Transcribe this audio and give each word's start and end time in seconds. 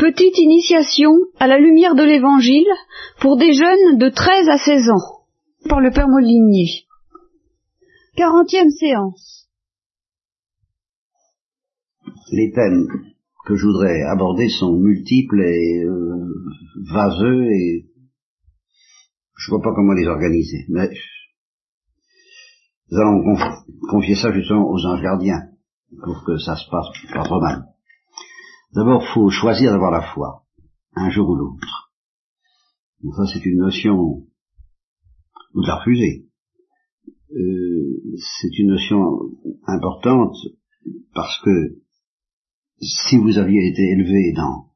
Petite 0.00 0.38
initiation 0.38 1.12
à 1.38 1.46
la 1.46 1.58
lumière 1.58 1.94
de 1.94 2.02
l'Évangile 2.02 2.66
pour 3.20 3.36
des 3.36 3.52
jeunes 3.52 3.98
de 3.98 4.08
13 4.08 4.48
à 4.48 4.56
16 4.56 4.88
ans, 4.88 5.26
par 5.68 5.78
le 5.78 5.90
Père 5.90 6.08
Molinier. 6.08 6.86
Quarantième 8.16 8.70
séance. 8.70 9.46
Les 12.32 12.50
thèmes 12.50 12.86
que 13.44 13.56
je 13.56 13.66
voudrais 13.66 14.00
aborder 14.10 14.48
sont 14.48 14.72
multiples 14.72 15.42
et 15.42 15.84
euh, 15.84 16.32
vaseux 16.90 17.50
et 17.52 17.90
je 19.36 19.50
vois 19.50 19.60
pas 19.60 19.74
comment 19.74 19.92
les 19.92 20.06
organiser. 20.06 20.64
Mais 20.70 20.88
nous 22.90 22.98
allons 22.98 23.22
confier 23.90 24.14
ça 24.14 24.32
justement 24.32 24.66
aux 24.66 24.86
anges 24.86 25.02
gardiens 25.02 25.42
pour 26.02 26.24
que 26.24 26.38
ça 26.38 26.56
se 26.56 26.70
passe 26.70 26.86
pas 27.12 27.24
trop 27.24 27.40
mal. 27.42 27.66
D'abord, 28.72 29.04
faut 29.14 29.30
choisir 29.30 29.72
d'avoir 29.72 29.90
la 29.90 30.12
foi, 30.14 30.44
un 30.94 31.10
jour 31.10 31.28
ou 31.28 31.34
l'autre. 31.34 31.92
Ça, 33.16 33.24
c'est 33.32 33.44
une 33.44 33.58
notion, 33.58 33.98
ou 35.54 35.62
de 35.62 35.66
la 35.66 35.76
refuser. 35.76 36.26
Euh, 37.32 38.00
c'est 38.16 38.58
une 38.58 38.68
notion 38.68 39.20
importante 39.66 40.36
parce 41.14 41.40
que 41.42 41.78
si 42.80 43.16
vous 43.18 43.38
aviez 43.38 43.68
été 43.68 43.82
élevé 43.82 44.32
dans 44.34 44.70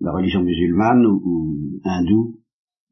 la 0.00 0.12
religion 0.12 0.42
musulmane 0.42 1.04
ou, 1.06 1.80
hindoue 1.84 2.40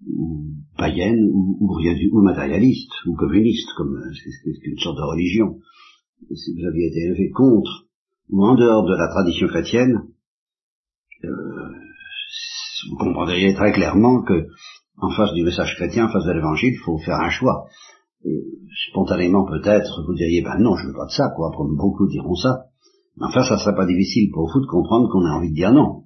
ou 0.07 0.55
païenne 0.77 1.29
ou, 1.33 1.59
ou, 1.61 2.23
matérialiste 2.23 2.93
ou 3.07 3.15
communiste, 3.15 3.69
comme 3.77 3.99
c'est 4.15 4.67
une 4.67 4.79
sorte 4.79 4.97
de 4.97 5.11
religion, 5.11 5.59
si 6.35 6.55
vous 6.55 6.67
aviez 6.67 6.89
été 6.89 7.01
élevé 7.05 7.31
contre 7.31 7.87
ou 8.31 8.45
en 8.45 8.55
dehors 8.55 8.85
de 8.85 8.95
la 8.97 9.09
tradition 9.09 9.47
chrétienne, 9.49 9.97
euh, 9.97 10.22
vous 11.29 12.97
comprendriez 12.97 13.55
très 13.55 13.73
clairement 13.73 14.23
que, 14.23 14.47
en 14.99 15.11
face 15.11 15.33
du 15.33 15.45
message 15.45 15.75
chrétien, 15.77 16.07
en 16.07 16.13
face 16.13 16.25
de 16.25 16.33
l'évangile, 16.33 16.75
il 16.75 16.85
faut 16.85 16.99
faire 16.99 17.21
un 17.21 17.31
choix. 17.31 17.67
Euh, 18.25 18.31
spontanément 18.89 19.45
peut-être, 19.45 20.05
vous 20.07 20.15
diriez, 20.15 20.43
ben 20.43 20.59
non, 20.59 20.77
je 20.77 20.87
veux 20.87 20.95
pas 20.95 21.07
de 21.07 21.11
ça, 21.11 21.31
quoi, 21.35 21.51
beaucoup 21.57 22.07
diront 22.09 22.37
ça. 22.37 22.67
Mais 23.17 23.27
enfin, 23.27 23.43
ça 23.43 23.59
serait 23.59 23.75
pas 23.75 23.87
difficile 23.87 24.31
pour 24.33 24.51
vous 24.53 24.61
de 24.61 24.67
comprendre 24.67 25.11
qu'on 25.11 25.25
a 25.25 25.37
envie 25.37 25.51
de 25.51 25.55
dire 25.55 25.73
non. 25.73 26.05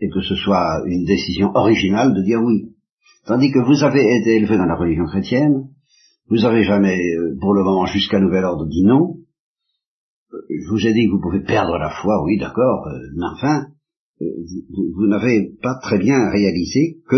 Et 0.00 0.08
que 0.08 0.20
ce 0.20 0.34
soit 0.34 0.82
une 0.86 1.04
décision 1.04 1.52
originale 1.54 2.14
de 2.14 2.22
dire 2.22 2.40
oui. 2.42 2.74
Tandis 3.26 3.52
que 3.52 3.60
vous 3.60 3.84
avez 3.84 4.16
été 4.16 4.36
élevé 4.36 4.58
dans 4.58 4.66
la 4.66 4.74
religion 4.74 5.04
chrétienne, 5.06 5.68
vous 6.28 6.44
avez 6.44 6.64
jamais, 6.64 6.98
euh, 6.98 7.36
pour 7.40 7.54
le 7.54 7.62
moment, 7.62 7.86
jusqu'à 7.86 8.18
nouvel 8.18 8.44
ordre, 8.44 8.66
dit 8.66 8.84
non. 8.84 9.16
Je 10.32 10.68
vous 10.70 10.86
ai 10.86 10.92
dit 10.92 11.06
que 11.06 11.12
vous 11.12 11.20
pouvez 11.20 11.44
perdre 11.44 11.78
la 11.78 11.90
foi, 11.90 12.24
oui, 12.24 12.38
d'accord, 12.38 12.88
mais 13.14 13.26
enfin, 13.34 13.66
vous, 14.70 15.06
n'avez 15.06 15.52
pas 15.62 15.78
très 15.82 15.98
bien 15.98 16.30
réalisé 16.30 16.98
que 17.08 17.16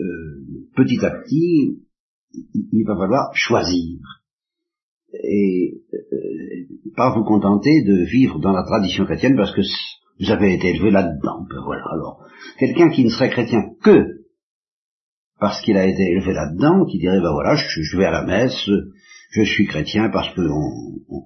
euh, 0.00 0.44
petit 0.76 1.04
à 1.04 1.10
petit, 1.10 1.78
il 2.32 2.84
va 2.86 2.96
falloir 2.96 3.34
choisir 3.34 3.98
et 5.12 5.80
euh, 5.94 6.90
pas 6.96 7.14
vous 7.14 7.24
contenter 7.24 7.82
de 7.82 8.04
vivre 8.04 8.38
dans 8.40 8.52
la 8.52 8.64
tradition 8.64 9.04
chrétienne 9.04 9.36
parce 9.36 9.54
que 9.54 9.62
vous 10.20 10.30
avez 10.30 10.54
été 10.54 10.68
élevé 10.68 10.90
là-dedans. 10.90 11.46
Ben 11.48 11.62
voilà. 11.64 11.84
Alors, 11.92 12.24
quelqu'un 12.58 12.90
qui 12.90 13.04
ne 13.04 13.10
serait 13.10 13.30
chrétien 13.30 13.60
que 13.82 14.18
parce 15.40 15.60
qu'il 15.62 15.76
a 15.76 15.86
été 15.86 16.02
élevé 16.02 16.32
là-dedans, 16.32 16.84
qui 16.84 16.98
dirait 16.98 17.20
ben 17.20 17.32
voilà, 17.32 17.54
je, 17.54 17.96
vais 17.96 18.04
à 18.04 18.10
la 18.10 18.24
messe, 18.24 18.68
je 19.30 19.42
suis 19.42 19.66
chrétien 19.66 20.10
parce 20.10 20.34
qu'on 20.34 20.42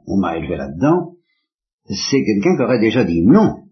on 0.07 0.21
m'a 0.21 0.37
élevé 0.37 0.57
là-dedans, 0.57 1.15
c'est 1.87 2.23
quelqu'un 2.23 2.57
qui 2.57 2.63
aurait 2.63 2.81
déjà 2.81 3.05
dit 3.05 3.23
non 3.23 3.63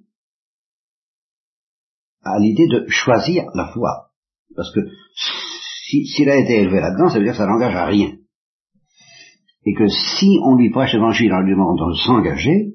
à 2.23 2.39
l'idée 2.39 2.67
de 2.67 2.87
choisir 2.89 3.45
la 3.55 3.73
foi. 3.73 4.11
Parce 4.55 4.73
que 4.75 4.81
s'il 5.87 6.29
a 6.29 6.37
été 6.37 6.61
élevé 6.61 6.81
là-dedans, 6.81 7.09
ça 7.09 7.19
veut 7.19 7.25
dire 7.25 7.33
que 7.33 7.39
ça 7.39 7.47
n'engage 7.47 7.75
à 7.75 7.87
rien. 7.87 8.13
Et 9.67 9.75
que 9.75 9.89
si 9.89 10.39
on 10.45 10.57
lui 10.57 10.71
prêche 10.71 10.93
l'évangile 10.93 11.33
en 11.33 11.41
lui 11.41 11.53
demandant 11.53 11.91
de 11.91 11.97
s'engager, 11.97 12.75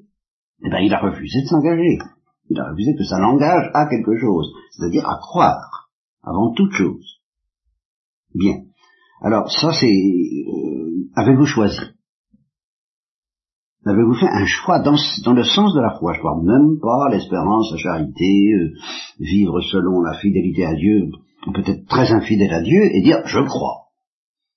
eh 0.64 0.70
ben 0.70 0.78
il 0.78 0.94
a 0.94 1.00
refusé 1.00 1.42
de 1.42 1.46
s'engager. 1.46 1.98
Il 2.48 2.60
a 2.60 2.70
refusé 2.70 2.94
que 2.96 3.04
ça 3.04 3.18
l'engage 3.18 3.70
à 3.74 3.86
quelque 3.88 4.16
chose, 4.18 4.52
c'est-à-dire 4.70 5.08
à 5.08 5.18
croire, 5.18 5.90
avant 6.22 6.52
toute 6.54 6.72
chose. 6.72 7.20
Bien. 8.34 8.54
Alors 9.20 9.50
ça 9.50 9.72
c'est... 9.72 9.86
Euh, 9.86 11.08
avez-vous 11.16 11.46
choisi? 11.46 11.95
Avez-vous 13.86 14.14
fait 14.14 14.28
un 14.28 14.46
choix 14.46 14.80
dans, 14.80 14.92
le 14.92 15.44
sens 15.44 15.72
de 15.72 15.80
la 15.80 15.96
foi? 15.96 16.14
Je 16.14 16.20
parle 16.20 16.44
même 16.44 16.80
pas 16.80 17.08
l'espérance, 17.08 17.70
la 17.70 17.78
charité, 17.78 18.52
euh, 18.52 18.74
vivre 19.20 19.60
selon 19.60 20.00
la 20.00 20.18
fidélité 20.18 20.66
à 20.66 20.74
Dieu, 20.74 21.08
peut-être 21.54 21.86
très 21.86 22.10
infidèle 22.10 22.52
à 22.52 22.62
Dieu, 22.62 22.82
et 22.92 23.02
dire 23.02 23.24
je 23.26 23.38
crois, 23.46 23.92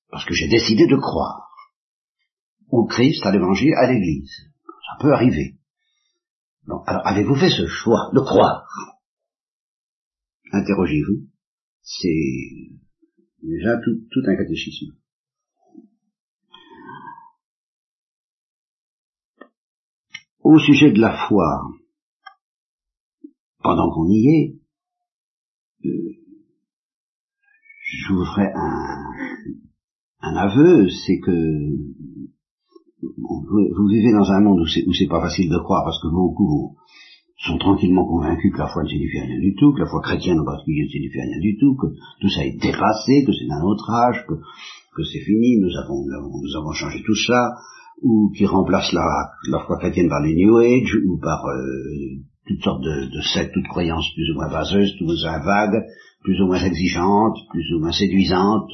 parce 0.10 0.26
que 0.26 0.34
j'ai 0.34 0.48
décidé 0.48 0.88
de 0.88 0.96
croire 0.96 1.48
au 2.72 2.86
Christ, 2.86 3.24
à 3.24 3.32
l'Évangile, 3.32 3.74
à 3.76 3.92
l'Église. 3.92 4.32
Ça 4.66 4.98
peut 5.00 5.14
arriver. 5.14 5.58
alors 6.68 7.06
avez-vous 7.06 7.36
fait 7.36 7.52
ce 7.52 7.68
choix 7.68 8.10
de 8.16 8.22
croire? 8.22 8.66
Interrogez-vous. 10.52 11.28
C'est 11.84 12.74
déjà 13.44 13.78
tout 13.78 14.22
un 14.26 14.36
catéchisme. 14.36 14.96
Au 20.50 20.58
sujet 20.58 20.92
de 20.92 21.00
la 21.00 21.16
foi, 21.28 21.62
pendant 23.62 23.92
qu'on 23.94 24.10
y 24.10 24.26
est, 24.34 24.56
euh, 25.86 26.16
vous 28.10 28.26
ferai 28.26 28.48
un, 30.22 30.36
aveu, 30.36 30.90
c'est 30.90 31.20
que 31.20 31.32
vous, 33.00 33.88
vivez 33.92 34.12
dans 34.12 34.32
un 34.32 34.42
monde 34.42 34.62
où 34.62 34.94
c'est 34.94 35.08
pas 35.08 35.22
facile 35.22 35.52
de 35.52 35.60
croire 35.60 35.84
parce 35.86 36.02
que 36.02 36.08
beaucoup 36.08 36.76
sont 37.46 37.60
tranquillement 37.60 38.08
convaincus 38.08 38.52
que 38.52 38.58
la 38.58 38.70
foi 38.70 38.82
ne 38.82 38.90
signifie 38.90 39.20
rien 39.20 39.40
du 39.40 39.54
tout, 39.54 39.72
que 39.74 39.82
la 39.82 39.88
foi 39.88 40.02
chrétienne 40.02 40.40
en 40.40 40.46
particulier 40.46 40.86
ne 40.86 40.90
signifie 40.90 41.22
rien 41.22 41.40
du 41.40 41.60
tout, 41.60 41.76
que 41.76 41.94
tout 42.22 42.30
ça 42.30 42.44
est 42.44 42.58
dépassé, 42.60 43.24
que 43.24 43.34
c'est 43.34 43.46
d'un 43.46 43.62
autre 43.62 43.88
âge, 43.92 44.26
que, 44.28 45.04
c'est 45.04 45.22
fini, 45.22 45.60
nous 45.60 45.70
avons 46.58 46.74
changé 46.74 47.04
tout 47.06 47.16
ça, 47.28 47.52
ou 48.02 48.32
qui 48.36 48.46
remplace 48.46 48.92
la, 48.94 49.32
la 49.50 49.60
foi 49.60 49.78
chrétienne 49.78 50.10
par 50.10 50.22
les 50.22 50.36
New 50.36 50.58
Age, 50.58 50.98
ou 51.08 51.20
par 51.20 51.46
euh, 51.46 52.22
toutes 52.48 52.64
sortes 52.64 52.84
de, 52.84 53.06
de 53.16 53.22
sectes, 53.22 53.54
toutes 53.54 53.68
croyances 53.68 54.10
plus 54.14 54.32
ou 54.32 54.36
moins 54.36 54.50
vaseuses, 54.50 54.96
plus 54.98 55.06
ou 55.06 55.28
moins 55.28 55.40
vagues, 55.40 55.84
plus 56.24 56.42
ou 56.42 56.48
moins 56.48 56.64
exigeantes, 56.64 57.38
plus 57.52 57.74
ou 57.74 57.80
moins 57.80 57.92
séduisantes, 57.92 58.72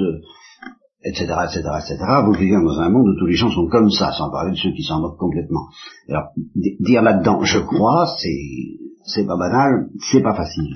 etc., 1.05 1.25
etc., 1.45 1.61
etc. 1.79 1.97
Vous 2.25 2.33
vivez 2.33 2.55
dans 2.55 2.79
un 2.79 2.89
monde 2.89 3.07
où 3.07 3.19
tous 3.19 3.27
les 3.27 3.35
gens 3.35 3.51
sont 3.51 3.67
comme 3.67 3.91
ça, 3.91 4.11
sans 4.11 4.31
parler 4.31 4.51
de 4.51 4.57
ceux 4.57 4.71
qui 4.71 4.83
s'en 4.83 5.01
moquent 5.01 5.19
complètement. 5.19 5.67
Alors, 6.09 6.29
dire 6.55 7.01
là-dedans, 7.01 7.43
je 7.43 7.59
crois, 7.59 8.07
c'est, 8.17 8.79
c'est 9.05 9.25
pas 9.25 9.37
banal, 9.37 9.89
c'est 10.11 10.21
pas 10.21 10.35
facile. 10.35 10.73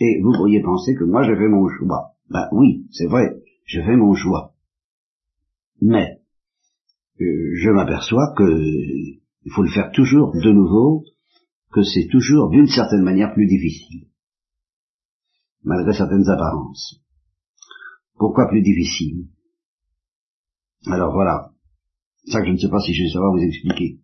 Et 0.00 0.20
vous 0.22 0.32
pourriez 0.32 0.62
penser 0.62 0.94
que 0.94 1.04
moi, 1.04 1.22
je 1.22 1.34
fais 1.34 1.48
mon 1.48 1.68
choix. 1.68 2.12
Ben 2.30 2.48
oui, 2.52 2.86
c'est 2.92 3.06
vrai, 3.06 3.36
je 3.66 3.80
fais 3.80 3.96
mon 3.96 4.14
choix. 4.14 4.52
Mais, 5.80 6.21
je 7.62 7.70
m'aperçois 7.70 8.34
que 8.36 8.44
il 9.44 9.52
faut 9.54 9.62
le 9.62 9.70
faire 9.70 9.90
toujours 9.92 10.32
de 10.34 10.50
nouveau, 10.52 11.04
que 11.72 11.82
c'est 11.82 12.08
toujours 12.10 12.50
d'une 12.50 12.66
certaine 12.66 13.02
manière 13.02 13.34
plus 13.34 13.46
difficile, 13.46 14.08
malgré 15.64 15.92
certaines 15.92 16.28
apparences. 16.28 17.02
Pourquoi 18.16 18.48
plus 18.48 18.62
difficile? 18.62 19.28
Alors 20.86 21.12
voilà, 21.12 21.52
ça 22.26 22.40
que 22.40 22.46
je 22.46 22.52
ne 22.52 22.58
sais 22.58 22.68
pas 22.68 22.80
si 22.80 22.94
je 22.94 23.04
vais 23.04 23.10
savoir 23.10 23.32
vous 23.32 23.42
expliquer. 23.42 24.00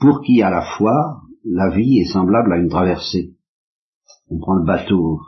Pour 0.00 0.22
qui 0.22 0.42
à 0.42 0.48
la 0.48 0.62
fois 0.78 1.22
la 1.44 1.70
vie 1.70 1.98
est 2.00 2.12
semblable 2.12 2.52
à 2.52 2.56
une 2.56 2.70
traversée? 2.70 3.36
On 4.28 4.38
prend 4.38 4.54
le 4.54 4.64
bateau 4.64 5.20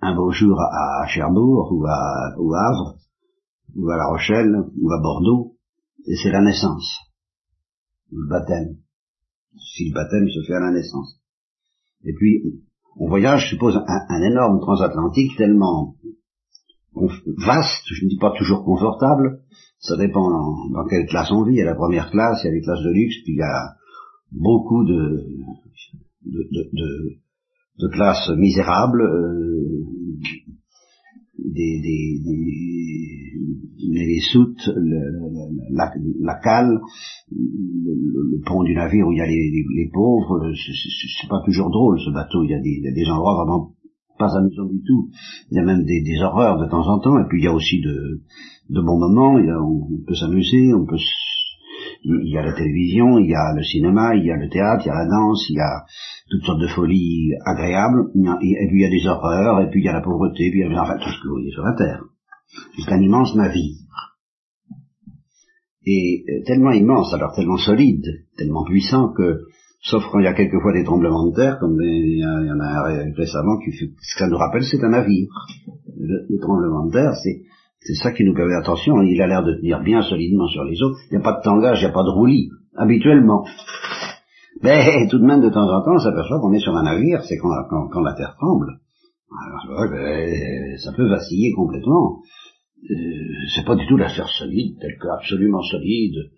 un 0.00 0.14
beau 0.14 0.30
jour 0.30 0.60
à 0.60 1.06
Cherbourg 1.08 1.72
ou 1.72 1.86
à, 1.86 2.34
ou 2.38 2.54
Havre 2.54 2.96
ou 3.74 3.90
à 3.90 3.96
La 3.96 4.06
Rochelle 4.06 4.54
ou 4.80 4.92
à 4.92 5.00
Bordeaux 5.00 5.56
et 6.06 6.14
c'est 6.22 6.30
la 6.30 6.42
naissance, 6.42 7.00
le 8.12 8.28
baptême. 8.28 8.76
Si 9.58 9.88
le 9.88 9.94
baptême 9.94 10.28
se 10.28 10.46
fait 10.46 10.54
à 10.54 10.60
la 10.60 10.70
naissance. 10.70 11.18
Et 12.04 12.12
puis, 12.12 12.42
on 12.98 13.08
voyage, 13.08 13.44
je 13.44 13.54
suppose, 13.54 13.76
un, 13.76 14.22
énorme 14.22 14.60
transatlantique 14.60 15.36
tellement 15.36 15.96
vaste, 17.44 17.82
je 17.92 18.04
ne 18.04 18.08
dis 18.08 18.18
pas 18.18 18.32
toujours 18.38 18.64
confortable, 18.64 19.40
ça 19.78 19.96
dépend 19.96 20.30
dans, 20.30 20.86
quelle 20.88 21.06
classe 21.06 21.30
on 21.30 21.44
vit. 21.44 21.54
Il 21.54 21.58
y 21.58 21.62
a 21.62 21.66
la 21.66 21.74
première 21.74 22.10
classe, 22.10 22.40
il 22.42 22.46
y 22.46 22.50
a 22.50 22.52
les 22.52 22.62
classes 22.62 22.82
de 22.82 22.92
luxe, 22.92 23.16
puis 23.24 23.34
il 23.34 23.38
y 23.38 23.42
a 23.42 23.74
beaucoup 24.32 24.84
de, 24.84 25.26
classes 27.92 28.30
misérables, 28.36 29.02
euh, 29.02 29.46
des, 31.38 31.80
des, 31.80 32.20
les 33.88 34.20
soutes, 34.20 34.70
la, 35.70 35.92
la, 36.20 36.34
cale, 36.42 36.80
le, 37.30 38.40
pont 38.44 38.62
du 38.64 38.74
navire 38.74 39.06
où 39.06 39.12
il 39.12 39.18
y 39.18 39.20
a 39.20 39.26
les, 39.26 39.50
les, 39.50 39.90
pauvres, 39.92 40.52
c'est 40.54 41.28
pas 41.28 41.42
toujours 41.44 41.70
drôle 41.70 41.98
ce 42.00 42.10
bateau, 42.12 42.42
il 42.44 42.50
y 42.50 42.54
a 42.54 42.60
des, 42.60 42.92
des 42.92 43.10
endroits 43.10 43.44
vraiment 43.44 43.72
pas 44.18 44.34
amusants 44.36 44.64
du 44.64 44.82
tout, 44.82 45.10
il 45.50 45.56
y 45.56 45.60
a 45.60 45.64
même 45.64 45.84
des, 45.84 46.02
des, 46.02 46.22
horreurs 46.22 46.58
de 46.58 46.66
temps 46.70 46.86
en 46.88 46.98
temps, 47.00 47.18
et 47.18 47.28
puis 47.28 47.40
il 47.40 47.44
y 47.44 47.48
a 47.48 47.52
aussi 47.52 47.80
de, 47.80 48.22
de 48.70 48.80
bons 48.80 48.98
moments, 48.98 49.38
il 49.38 49.46
y 49.46 49.50
a, 49.50 49.60
on, 49.60 49.86
peut 50.06 50.14
s'amuser, 50.14 50.72
on 50.72 50.86
peut 50.86 50.96
il 52.04 52.30
y 52.30 52.38
a 52.38 52.42
la 52.42 52.52
télévision, 52.52 53.18
il 53.18 53.28
y 53.28 53.34
a 53.34 53.52
le 53.54 53.62
cinéma, 53.62 54.14
il 54.14 54.24
y 54.24 54.30
a 54.30 54.36
le 54.36 54.48
théâtre, 54.48 54.84
il 54.84 54.88
y 54.88 54.90
a 54.90 54.94
la 54.94 55.06
danse, 55.06 55.46
il 55.50 55.56
y 55.56 55.60
a 55.60 55.84
toutes 56.30 56.44
sortes 56.44 56.60
de 56.60 56.68
folies 56.68 57.32
agréables, 57.44 58.10
et 58.14 58.68
puis 58.68 58.80
il 58.80 58.82
y 58.82 58.86
a 58.86 58.90
des 58.90 59.06
horreurs, 59.06 59.60
et 59.60 59.70
puis 59.70 59.80
il 59.80 59.84
y 59.84 59.88
a 59.88 59.92
la 59.92 60.00
pauvreté, 60.00 60.50
puis 60.50 60.60
il 60.60 60.72
y 60.72 60.74
a 60.74 60.82
enfin, 60.82 60.98
tout 60.98 61.10
ce 61.10 61.22
que 61.22 61.28
vous 61.28 61.34
voyez 61.34 61.50
sur 61.50 61.62
la 61.62 61.74
Terre. 61.74 62.02
C'est 62.76 62.92
un 62.92 63.00
immense 63.00 63.34
navire. 63.34 63.76
Et 65.84 66.24
euh, 66.28 66.42
tellement 66.44 66.72
immense, 66.72 67.14
alors 67.14 67.32
tellement 67.34 67.58
solide, 67.58 68.04
tellement 68.36 68.64
puissant 68.64 69.12
que, 69.12 69.38
sauf 69.82 70.02
quand 70.10 70.18
il 70.18 70.24
y 70.24 70.28
a 70.28 70.34
quelquefois 70.34 70.72
des 70.72 70.82
tremblements 70.82 71.28
de 71.30 71.34
terre, 71.36 71.58
comme 71.60 71.80
il 71.80 72.18
y, 72.18 72.50
en 72.50 72.58
a 72.58 72.82
récemment, 73.16 73.58
qui, 73.58 73.70
ce 73.70 73.84
que 73.84 74.18
ça 74.18 74.26
nous 74.26 74.36
rappelle, 74.36 74.64
c'est 74.64 74.82
un 74.82 74.90
navire. 74.90 75.28
Le, 75.96 76.38
tremblement 76.40 76.86
de 76.86 76.92
terre, 76.92 77.12
c'est 77.14 77.94
ça 77.94 78.10
qui 78.10 78.24
nous 78.24 78.34
fait 78.34 78.42
attention, 78.60 79.00
il 79.02 79.20
a 79.22 79.28
l'air 79.28 79.44
de 79.44 79.54
tenir 79.54 79.80
bien 79.80 80.02
solidement 80.02 80.48
sur 80.48 80.64
les 80.64 80.82
eaux, 80.82 80.94
il 81.10 81.18
n'y 81.18 81.22
a 81.22 81.24
pas 81.24 81.38
de 81.38 81.44
tangage, 81.44 81.78
il 81.80 81.84
n'y 81.84 81.90
a 81.90 81.94
pas 81.94 82.02
de 82.02 82.10
roulis, 82.10 82.50
habituellement. 82.76 83.44
Mais 84.62 85.06
tout 85.10 85.18
de 85.18 85.24
même, 85.24 85.40
de 85.40 85.50
temps 85.50 85.68
en 85.68 85.82
temps, 85.82 85.94
on 85.94 85.98
s'aperçoit 85.98 86.40
qu'on 86.40 86.52
est 86.52 86.60
sur 86.60 86.76
un 86.76 86.82
navire, 86.82 87.22
c'est 87.24 87.38
quand, 87.38 87.50
quand, 87.68 88.00
la 88.00 88.14
terre 88.14 88.34
tremble. 88.36 88.80
Alors, 89.30 89.90
ben, 89.90 90.78
ça 90.78 90.92
peut 90.92 91.08
vaciller 91.08 91.52
complètement. 91.52 92.20
Euh, 92.90 92.94
c'est 93.54 93.64
pas 93.64 93.74
du 93.74 93.86
tout 93.86 93.96
l'affaire 93.96 94.28
solide, 94.28 94.78
telle 94.80 94.96
que 95.00 95.08
absolument 95.08 95.62
solide, 95.62 96.30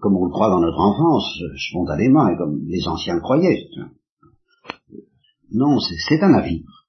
comme 0.00 0.16
on 0.16 0.26
le 0.26 0.30
croit 0.30 0.50
dans 0.50 0.60
notre 0.60 0.78
enfance, 0.78 1.38
spontanément, 1.70 2.28
et 2.28 2.36
comme 2.36 2.60
les 2.66 2.86
anciens 2.86 3.14
le 3.14 3.20
croyaient. 3.20 3.66
Non, 5.52 5.78
c'est 5.80 6.22
un 6.22 6.30
navire. 6.30 6.86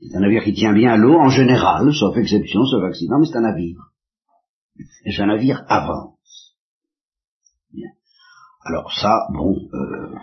C'est 0.00 0.16
un 0.16 0.20
navire 0.20 0.44
qui 0.44 0.52
tient 0.52 0.72
bien 0.72 0.96
l'eau 0.96 1.18
en 1.18 1.28
général, 1.28 1.92
sauf 1.92 2.16
exception, 2.16 2.64
sauf 2.66 2.84
accident, 2.84 3.18
mais 3.18 3.26
c'est 3.26 3.38
un 3.38 3.42
navire. 3.42 3.78
Et 5.04 5.12
ce 5.12 5.22
navire 5.22 5.64
avance. 5.68 6.17
Alors 8.68 8.92
ça, 8.92 9.26
bon, 9.32 9.56
euh, 9.72 10.14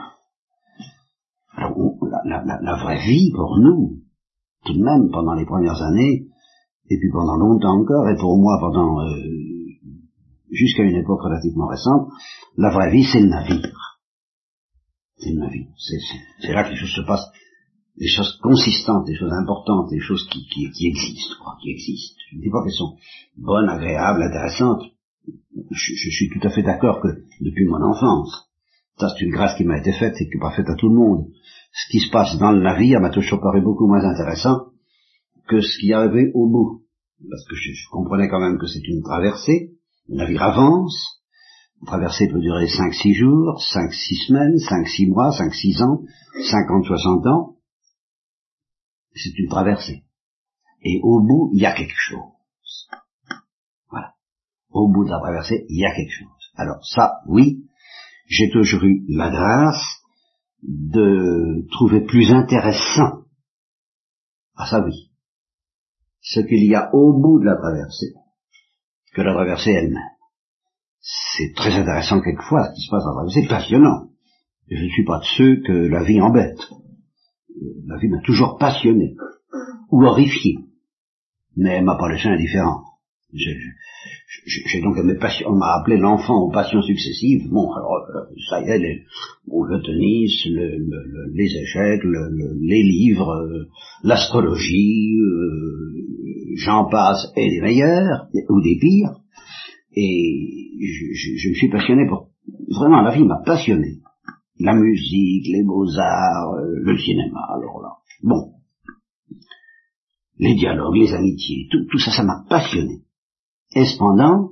la, 2.25 2.75
vraie 2.75 3.03
vie 3.03 3.31
pour 3.33 3.57
nous, 3.57 4.03
tout 4.65 4.73
de 4.73 4.83
même 4.83 5.09
pendant 5.11 5.33
les 5.33 5.45
premières 5.45 5.81
années, 5.81 6.27
et 6.91 6.99
puis 6.99 7.09
pendant 7.11 7.37
longtemps 7.37 7.81
encore, 7.81 8.07
et 8.07 8.15
pour 8.15 8.37
moi 8.37 8.59
pendant 8.59 9.01
euh, 9.01 9.17
jusqu'à 10.51 10.83
une 10.83 10.95
époque 10.95 11.21
relativement 11.23 11.65
récente, 11.65 12.09
la 12.55 12.69
vraie 12.69 12.91
vie 12.91 13.03
c'est 13.11 13.21
le 13.21 13.29
navire. 13.29 13.99
C'est 15.17 15.31
le 15.31 15.39
navire. 15.39 15.67
C'est 16.39 16.53
là 16.53 16.65
que 16.65 16.69
les 16.69 16.75
choses 16.75 16.93
se 16.93 17.07
passent 17.07 17.31
des 17.97 18.09
choses 18.09 18.37
consistantes, 18.43 19.07
des 19.07 19.15
choses 19.15 19.33
importantes, 19.33 19.89
des 19.89 20.01
choses 20.01 20.27
qui, 20.29 20.45
qui, 20.53 20.69
qui 20.69 20.87
existent, 20.87 21.35
quoi, 21.41 21.55
qui 21.63 21.71
existent. 21.71 22.19
Je 22.29 22.37
ne 22.37 22.41
dis 22.41 22.49
pas 22.51 22.61
qu'elles 22.61 22.73
sont 22.73 22.95
bonnes, 23.37 23.69
agréables, 23.69 24.21
intéressantes. 24.21 24.83
Je, 25.71 26.09
suis 26.09 26.29
tout 26.29 26.45
à 26.47 26.51
fait 26.51 26.63
d'accord 26.63 27.01
que 27.01 27.07
depuis 27.41 27.65
mon 27.65 27.81
enfance, 27.81 28.49
ça 28.99 29.09
c'est 29.09 29.25
une 29.25 29.31
grâce 29.31 29.57
qui 29.57 29.63
m'a 29.63 29.77
été 29.77 29.91
faite 29.93 30.15
et 30.19 30.25
qui 30.25 30.35
n'est 30.35 30.41
pas 30.41 30.55
faite 30.55 30.69
à 30.69 30.75
tout 30.75 30.89
le 30.89 30.95
monde. 30.95 31.27
Ce 31.71 31.91
qui 31.91 31.99
se 31.99 32.11
passe 32.11 32.37
dans 32.37 32.51
le 32.51 32.61
navire 32.61 33.01
m'a 33.01 33.09
toujours 33.09 33.41
paru 33.41 33.61
beaucoup 33.61 33.87
moins 33.87 34.03
intéressant 34.03 34.67
que 35.47 35.61
ce 35.61 35.77
qui 35.79 35.93
arrivait 35.93 36.31
au 36.33 36.47
bout. 36.47 36.83
Parce 37.29 37.45
que 37.47 37.55
je, 37.55 37.89
comprenais 37.91 38.29
quand 38.29 38.39
même 38.39 38.57
que 38.57 38.67
c'est 38.67 38.85
une 38.87 39.01
traversée, 39.01 39.71
le 40.07 40.17
navire 40.17 40.43
avance, 40.43 41.21
une 41.81 41.87
traversée 41.87 42.27
peut 42.27 42.39
durer 42.39 42.65
5-6 42.65 43.13
jours, 43.13 43.59
5-6 43.59 44.27
semaines, 44.27 44.55
5-6 44.55 45.09
mois, 45.09 45.29
5-6 45.29 45.83
ans, 45.83 46.03
50-60 46.39 47.29
ans, 47.29 47.55
c'est 49.15 49.37
une 49.37 49.49
traversée. 49.49 50.03
Et 50.83 50.99
au 51.01 51.21
bout, 51.21 51.49
il 51.53 51.61
y 51.61 51.65
a 51.65 51.73
quelque 51.73 51.95
chose. 51.95 52.34
Au 54.75 54.91
bout 54.91 55.05
de 55.05 55.09
la 55.09 55.19
traversée, 55.19 55.65
il 55.69 55.79
y 55.79 55.85
a 55.85 55.95
quelque 55.95 56.11
chose. 56.11 56.27
Alors 56.55 56.85
ça, 56.85 57.21
oui, 57.27 57.63
j'ai 58.27 58.49
toujours 58.51 58.83
eu 58.83 59.05
la 59.07 59.29
grâce 59.29 60.01
de 60.63 61.65
trouver 61.71 62.01
plus 62.01 62.31
intéressant, 62.31 63.23
ah 64.55 64.65
ça 64.65 64.83
oui, 64.83 65.11
ce 66.21 66.41
qu'il 66.41 66.65
y 66.65 66.75
a 66.75 66.93
au 66.93 67.13
bout 67.13 67.39
de 67.39 67.45
la 67.45 67.55
traversée 67.55 68.13
que 69.13 69.21
la 69.21 69.33
traversée 69.33 69.71
elle-même. 69.71 70.11
C'est 70.99 71.53
très 71.55 71.71
intéressant 71.71 72.19
quelquefois 72.21 72.65
ce 72.65 72.75
qui 72.75 72.81
se 72.81 72.91
passe 72.91 73.03
dans 73.03 73.11
la 73.11 73.15
traversée, 73.15 73.41
c'est 73.43 73.47
passionnant. 73.47 74.09
Je 74.69 74.83
ne 74.83 74.89
suis 74.89 75.05
pas 75.05 75.19
de 75.19 75.25
ceux 75.37 75.61
que 75.61 75.71
la 75.71 76.03
vie 76.03 76.19
embête 76.19 76.59
la 77.87 77.97
vie 77.97 78.07
m'a 78.09 78.21
toujours 78.21 78.57
passionné, 78.57 79.15
ou 79.91 80.03
horrifié, 80.03 80.59
mais 81.55 81.77
elle 81.77 81.85
m'a 81.85 81.97
pas 81.97 82.09
laissé 82.09 82.27
indifférent. 82.27 82.83
J'ai 84.45 84.79
donc 84.81 84.95
mes 85.03 85.17
passions, 85.17 85.47
on 85.49 85.55
m'a 85.55 85.79
appelé 85.79 85.97
l'enfant 85.97 86.43
aux 86.43 86.51
passions 86.51 86.83
successives. 86.83 87.49
Bon, 87.49 87.71
alors 87.73 88.05
euh, 88.15 88.35
ça 88.47 88.61
y 88.61 88.69
est, 88.69 88.77
le 88.77 89.81
tennis, 89.81 90.45
le, 90.45 91.33
les 91.33 91.45
échecs, 91.45 92.03
les 92.03 92.83
livres, 92.83 93.31
euh, 93.31 93.65
l'astrologie, 94.03 95.17
euh, 95.19 95.95
j'en 96.57 96.87
passe, 96.89 97.31
et 97.35 97.49
des 97.49 97.61
meilleurs, 97.61 98.27
ou 98.49 98.61
des 98.61 98.77
pires. 98.79 99.19
Et 99.95 100.77
je, 100.79 101.49
me 101.49 101.55
suis 101.55 101.69
passionné 101.69 102.07
pour... 102.07 102.29
Vraiment, 102.69 103.01
la 103.01 103.15
vie 103.15 103.23
m'a 103.23 103.41
passionné 103.43 103.99
la 104.59 104.75
musique, 104.75 105.47
les 105.47 105.63
beaux-arts, 105.63 106.55
le 106.61 106.97
cinéma, 106.97 107.39
alors 107.49 107.81
là. 107.81 107.89
Bon. 108.21 108.51
Les 110.37 110.53
dialogues, 110.53 110.97
les 110.97 111.13
amitiés, 111.13 111.67
tout 111.71 111.97
ça, 111.97 112.11
ça 112.11 112.23
m'a 112.23 112.45
passionné. 112.47 113.04
Et 113.73 113.85
cependant, 113.85 114.51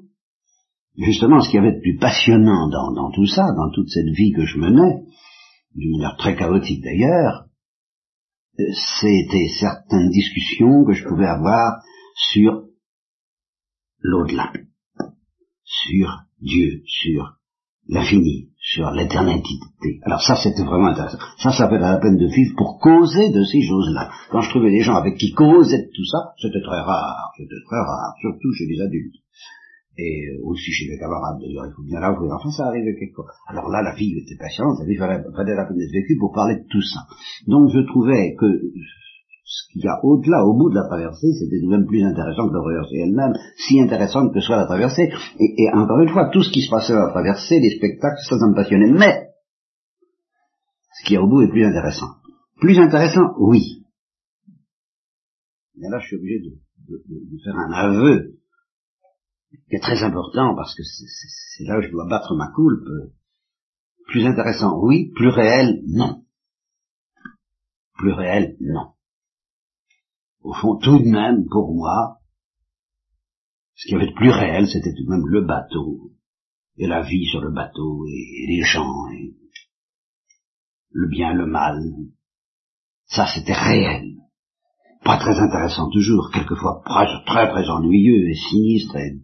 justement, 0.97 1.41
ce 1.41 1.49
qui 1.49 1.55
y 1.55 1.59
avait 1.59 1.73
de 1.73 1.81
plus 1.81 1.97
passionnant 1.97 2.69
dans, 2.69 2.93
dans 2.93 3.11
tout 3.11 3.27
ça, 3.27 3.51
dans 3.55 3.71
toute 3.71 3.89
cette 3.89 4.09
vie 4.09 4.31
que 4.31 4.45
je 4.45 4.57
menais, 4.57 5.03
d'une 5.75 5.91
manière 5.91 6.17
très 6.17 6.35
chaotique 6.35 6.83
d'ailleurs, 6.83 7.45
euh, 8.59 8.63
c'était 9.01 9.47
certaines 9.59 10.09
discussions 10.09 10.85
que 10.85 10.93
je 10.93 11.07
pouvais 11.07 11.25
avoir 11.25 11.81
sur 12.15 12.65
l'au-delà, 13.99 14.53
sur 15.63 16.19
Dieu, 16.39 16.83
sur 16.85 17.37
l'infini, 17.87 18.52
sur 18.63 18.89
l'éternité. 18.91 19.59
Alors 20.03 20.21
ça, 20.21 20.35
c'était 20.41 20.63
vraiment 20.63 20.87
intéressant. 20.87 21.19
Ça, 21.37 21.51
ça 21.51 21.67
fait 21.67 21.77
la 21.77 21.99
peine 21.99 22.15
de 22.15 22.27
vivre 22.27 22.55
pour 22.55 22.79
causer 22.79 23.29
de 23.29 23.43
ces 23.43 23.61
choses-là. 23.61 24.09
Quand 24.31 24.39
je 24.39 24.49
trouvais 24.49 24.71
des 24.71 24.79
gens 24.79 24.95
avec 24.95 25.17
qui 25.17 25.33
causaient 25.33 25.83
de 25.83 25.91
tout 25.93 26.05
ça, 26.05 26.31
c'était 26.41 26.61
très 26.61 26.79
rare, 26.79 27.33
c'était 27.37 27.59
très 27.67 27.79
rare, 27.79 28.15
surtout 28.21 28.53
chez 28.57 28.65
les 28.65 28.81
adultes. 28.81 29.19
Et 29.97 30.25
euh, 30.25 30.47
aussi 30.47 30.71
chez 30.71 30.87
les 30.89 30.97
camarades, 30.97 31.39
d'ailleurs, 31.41 31.67
il 31.67 31.73
faut 31.75 31.83
bien 31.83 31.99
l'avouer. 31.99 32.31
Enfin, 32.31 32.49
ça 32.49 32.67
arrivait 32.67 32.95
quelquefois. 32.97 33.25
Alors 33.47 33.69
là, 33.69 33.83
la 33.83 33.93
vie 33.93 34.15
était 34.17 34.39
patiente, 34.39 34.79
la 34.79 34.85
vie 34.85 34.95
fallait, 34.95 35.21
fallait 35.35 35.55
la 35.55 35.65
peine 35.65 35.77
d'être 35.77 35.91
vécue 35.91 36.17
pour 36.17 36.31
parler 36.31 36.55
de 36.55 36.65
tout 36.71 36.81
ça. 36.81 37.01
Donc 37.45 37.69
je 37.69 37.79
trouvais 37.91 38.33
que 38.39 38.47
ce 39.43 39.67
qu'il 39.71 39.83
y 39.83 39.87
a 39.87 39.99
au-delà, 40.03 40.45
au 40.45 40.53
bout 40.53 40.69
de 40.69 40.75
la 40.75 40.87
traversée, 40.87 41.33
c'était 41.33 41.65
même 41.65 41.85
plus 41.85 42.03
intéressant 42.03 42.47
que 42.47 42.53
la 42.53 42.61
traversée 42.61 42.97
elle-même, 43.03 43.33
si 43.57 43.79
intéressante 43.81 44.33
que 44.33 44.39
soit 44.39 44.55
la 44.55 44.65
traversée. 44.65 45.11
Et, 45.39 45.69
encore 45.73 45.99
une 45.99 46.09
fois, 46.09 46.29
tout 46.29 46.43
ce 46.43 46.51
qui 46.51 46.61
se 46.61 46.69
passait 46.69 46.93
à 46.93 47.07
la 47.07 47.09
traversée, 47.09 47.59
les 47.59 47.75
spectacles, 47.75 48.21
ça, 48.23 48.39
ça 48.39 48.47
me 48.47 48.55
passionnait. 48.55 48.91
Mais, 48.91 49.31
ce 50.97 51.05
qu'il 51.05 51.15
y 51.15 51.17
a 51.17 51.21
au 51.21 51.27
bout 51.27 51.41
est 51.41 51.49
plus 51.49 51.65
intéressant. 51.65 52.15
Plus 52.61 52.79
intéressant, 52.79 53.35
oui. 53.37 53.85
Mais 55.75 55.89
là, 55.89 55.99
je 55.99 56.07
suis 56.07 56.15
obligé 56.15 56.39
de, 56.39 57.43
faire 57.43 57.57
un 57.57 57.71
aveu 57.73 58.37
qui 59.69 59.75
est 59.75 59.81
très 59.81 60.03
important 60.03 60.55
parce 60.55 60.73
que 60.75 60.83
c'est 60.83 61.65
là 61.65 61.79
où 61.79 61.81
je 61.81 61.91
dois 61.91 62.07
battre 62.07 62.35
ma 62.35 62.49
coulpe. 62.51 62.87
Plus 64.07 64.25
intéressant, 64.25 64.79
oui. 64.81 65.11
Plus 65.15 65.29
réel, 65.29 65.81
non. 65.87 66.23
Plus 67.97 68.13
réel, 68.13 68.55
non 68.61 68.92
au 70.43 70.53
fond, 70.53 70.75
tout 70.75 70.99
de 70.99 71.09
même, 71.09 71.45
pour 71.49 71.73
moi, 71.73 72.17
ce 73.75 73.87
qui 73.87 73.95
avait 73.95 74.07
de 74.07 74.15
plus 74.15 74.29
réel, 74.29 74.67
c'était 74.67 74.93
tout 74.93 75.05
de 75.05 75.09
même 75.09 75.25
le 75.25 75.45
bateau, 75.45 76.11
et 76.77 76.87
la 76.87 77.01
vie 77.01 77.25
sur 77.25 77.41
le 77.41 77.51
bateau, 77.51 78.05
et, 78.07 78.45
les 78.47 78.63
gens, 78.63 79.07
et 79.13 79.35
le 80.91 81.07
bien, 81.07 81.33
le 81.33 81.45
mal. 81.45 81.79
Ça, 83.05 83.25
c'était 83.33 83.53
réel. 83.53 84.15
Pas 85.03 85.17
très 85.17 85.37
intéressant 85.39 85.89
toujours, 85.91 86.29
quelquefois 86.31 86.81
très, 86.85 87.07
très, 87.25 87.49
très 87.49 87.69
ennuyeux 87.69 88.29
et 88.29 88.35
sinistre 88.35 88.95
et 88.97 89.19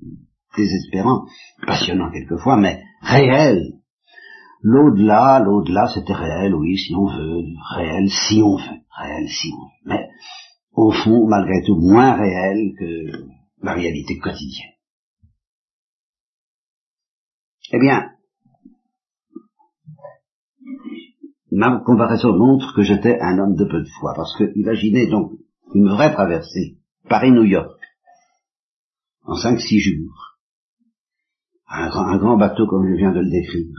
désespérant, 0.58 1.26
passionnant 1.66 2.12
quelquefois, 2.12 2.58
mais 2.58 2.82
réel. 3.02 3.76
L'au-delà, 4.62 5.40
l'au-delà, 5.40 5.88
c'était 5.94 6.14
réel, 6.14 6.54
oui, 6.54 6.78
si 6.78 6.94
on 6.96 7.06
veut, 7.06 7.44
réel, 7.76 8.10
si 8.10 8.42
on 8.44 8.58
veut, 8.58 8.82
réel, 8.98 9.30
si 9.30 9.52
on 9.54 9.62
veut. 9.62 9.72
Mais 9.86 10.10
au 10.79 10.91
fond, 10.91 11.27
malgré 11.27 11.62
tout, 11.65 11.75
moins 11.75 12.13
réel 12.13 12.74
que 12.79 13.12
la 13.62 13.74
réalité 13.74 14.17
quotidienne. 14.17 14.75
Eh 17.71 17.79
bien, 17.79 18.12
ma 21.51 21.81
comparaison 21.86 22.38
montre 22.38 22.74
que 22.75 22.83
j'étais 22.83 23.19
un 23.19 23.38
homme 23.39 23.55
de 23.55 23.65
peu 23.65 23.81
de 23.81 23.89
foi, 24.00 24.13
parce 24.15 24.36
que 24.38 24.45
imaginez 24.55 25.07
donc 25.07 25.33
une 25.75 25.89
vraie 25.89 26.13
traversée, 26.13 26.77
Paris-New 27.09 27.43
York, 27.43 27.77
en 29.24 29.36
cinq, 29.36 29.59
six 29.59 29.79
jours, 29.79 30.38
un 31.67 32.17
grand, 32.17 32.38
bateau 32.38 32.65
comme 32.67 32.88
je 32.88 32.95
viens 32.95 33.12
de 33.12 33.19
le 33.19 33.29
décrire. 33.29 33.75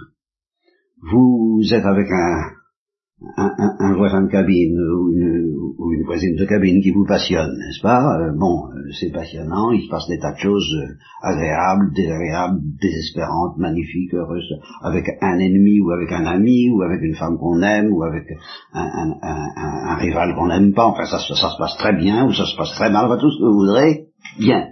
Vous 1.10 1.62
êtes 1.72 1.84
avec 1.84 2.06
un, 2.10 3.96
voisin 3.96 4.22
de 4.22 4.30
cabine 4.30 4.78
ou 4.78 5.12
une, 5.12 5.39
ou 5.78 5.92
une, 5.92 6.04
voisine 6.04 6.36
de 6.36 6.44
cabine 6.44 6.82
qui 6.82 6.90
vous 6.90 7.04
passionne, 7.04 7.50
n'est-ce 7.58 7.82
pas? 7.82 8.00
Euh, 8.00 8.32
Bon, 8.36 8.66
euh, 8.68 8.90
c'est 8.98 9.10
passionnant, 9.12 9.70
il 9.72 9.82
se 9.82 9.88
passe 9.88 10.08
des 10.08 10.18
tas 10.18 10.32
de 10.32 10.38
choses 10.38 10.74
euh, 10.74 10.94
agréables, 11.22 11.92
désagréables, 11.94 12.60
désespérantes, 12.80 13.58
magnifiques, 13.58 14.14
heureuses, 14.14 14.52
avec 14.82 15.04
un 15.20 15.38
ennemi 15.38 15.80
ou 15.80 15.90
avec 15.90 16.10
un 16.12 16.26
ami, 16.26 16.70
ou 16.70 16.82
avec 16.82 17.00
une 17.02 17.14
femme 17.14 17.38
qu'on 17.38 17.62
aime, 17.62 17.92
ou 17.92 18.02
avec 18.02 18.24
un, 18.72 19.14
un 19.22 19.96
rival 19.96 20.34
qu'on 20.34 20.48
n'aime 20.48 20.72
pas, 20.72 20.86
enfin 20.86 21.04
ça, 21.04 21.18
ça, 21.18 21.34
se 21.34 21.58
passe 21.58 21.76
très 21.78 21.94
bien, 21.94 22.26
ou 22.26 22.32
ça 22.32 22.44
se 22.44 22.56
passe 22.56 22.72
très 22.72 22.90
mal, 22.90 23.06
enfin 23.06 23.18
tout 23.18 23.30
ce 23.30 23.38
que 23.38 23.44
vous 23.44 23.58
voudrez, 23.58 24.06
bien. 24.38 24.68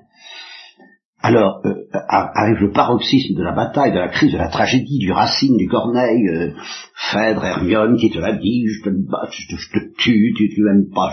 Alors 1.21 1.61
euh, 1.67 1.75
arrive 1.93 2.61
le 2.61 2.71
paroxysme 2.71 3.35
de 3.35 3.43
la 3.43 3.53
bataille, 3.53 3.93
de 3.93 3.99
la 3.99 4.09
crise, 4.09 4.33
de 4.33 4.39
la 4.39 4.49
tragédie, 4.49 4.99
du 4.99 5.11
Racine, 5.11 5.57
du 5.57 5.67
Corneille, 5.67 6.29
euh, 6.29 6.53
Phèdre, 7.11 7.45
Hermione 7.45 7.97
qui 7.97 8.11
te 8.11 8.19
l'a 8.19 8.37
dit, 8.37 8.67
je 8.69 8.85
te 8.85 8.91
bats, 8.91 9.29
je 9.31 9.57
te, 9.57 9.79
tue, 9.99 10.33
tu, 10.37 10.49
tu 10.49 10.63
m'aimes 10.63 10.91
pas, 10.95 11.11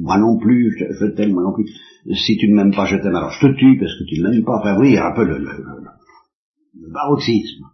moi 0.00 0.18
non 0.18 0.38
plus, 0.38 0.76
je, 0.78 1.06
t'aime 1.16 1.32
moi 1.32 1.42
non 1.42 1.52
plus. 1.52 1.66
Si 2.14 2.36
tu 2.36 2.48
ne 2.48 2.54
m'aimes 2.54 2.74
pas, 2.74 2.84
je 2.84 2.96
t'aime, 2.96 3.16
alors 3.16 3.32
je 3.32 3.48
te 3.48 3.52
tue 3.58 3.78
parce 3.78 3.92
que 3.98 4.04
tu 4.08 4.20
ne 4.20 4.28
m'aimes 4.28 4.44
pas. 4.44 4.58
Enfin 4.60 4.78
oui, 4.78 4.96
un 4.96 5.12
peu 5.14 5.24
le, 5.24 5.38
le, 5.38 5.50
le, 6.80 6.92
paroxysme, 6.92 7.64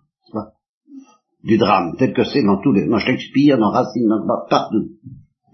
du 1.43 1.59
drame, 1.59 1.97
tel 1.99 2.15
que 2.15 2.25
c'est 2.25 2.43
dans 2.43 2.63
tous 2.63 2.73
les, 2.73 2.89
dans 2.89 2.99
Shakespeare, 2.99 3.59
dans 3.59 3.71
Racine, 3.71 4.09
dans, 4.09 4.49
partout. 4.49 4.89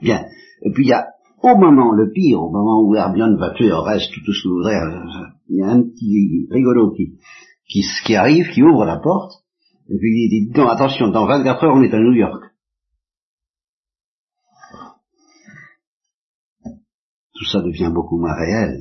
Bien. 0.01 0.25
Et 0.63 0.71
puis 0.71 0.85
il 0.85 0.89
y 0.89 0.93
a 0.93 1.07
au 1.43 1.57
moment 1.57 1.93
le 1.93 2.11
pire, 2.11 2.41
au 2.41 2.51
moment 2.51 2.83
où 2.83 2.95
Hermione 2.95 3.37
va 3.39 3.51
tuer 3.51 3.73
reste 3.73 4.13
tout 4.13 4.33
ce 4.33 4.43
que 4.43 4.49
vous 4.49 4.57
voudrez, 4.57 4.77
euh, 4.77 5.27
il 5.49 5.57
y 5.57 5.63
a 5.63 5.71
un 5.71 5.83
petit 5.83 6.49
rigolo 6.51 6.93
qui, 6.93 7.19
qui, 7.69 7.83
qui 8.05 8.15
arrive, 8.15 8.51
qui 8.53 8.63
ouvre 8.63 8.85
la 8.85 8.99
porte, 8.99 9.33
et 9.91 9.99
puis 9.99 10.09
il 10.09 10.29
dit, 10.29 10.59
non, 10.59 10.69
attention, 10.69 11.09
dans 11.09 11.27
24 11.27 11.65
heures, 11.65 11.75
on 11.75 11.83
est 11.83 11.93
à 11.93 11.99
New 11.99 12.13
York. 12.13 12.45
Tout 17.35 17.45
ça 17.51 17.61
devient 17.61 17.91
beaucoup 17.93 18.19
moins 18.19 18.35
réel. 18.35 18.79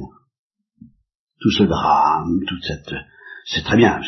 Tout 1.40 1.52
ce 1.52 1.64
drame, 1.64 2.40
toute 2.48 2.64
cette... 2.64 2.94
C'est 3.46 3.64
très 3.64 3.78
bien, 3.78 4.00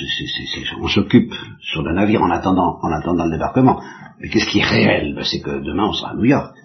on 0.81 0.87
s'occupe 0.87 1.33
sur 1.61 1.81
le 1.81 1.93
navire 1.93 2.21
en 2.21 2.29
attendant, 2.29 2.77
en 2.79 2.91
attendant 2.91 3.25
le 3.25 3.31
débarquement. 3.31 3.81
Mais 4.19 4.29
qu'est-ce 4.29 4.45
qui 4.45 4.59
est 4.59 4.65
réel? 4.65 5.15
Ben, 5.15 5.23
C'est 5.23 5.41
que 5.41 5.63
demain, 5.65 5.87
on 5.87 5.93
sera 5.93 6.11
à 6.11 6.15
New 6.15 6.25
York. 6.25 6.55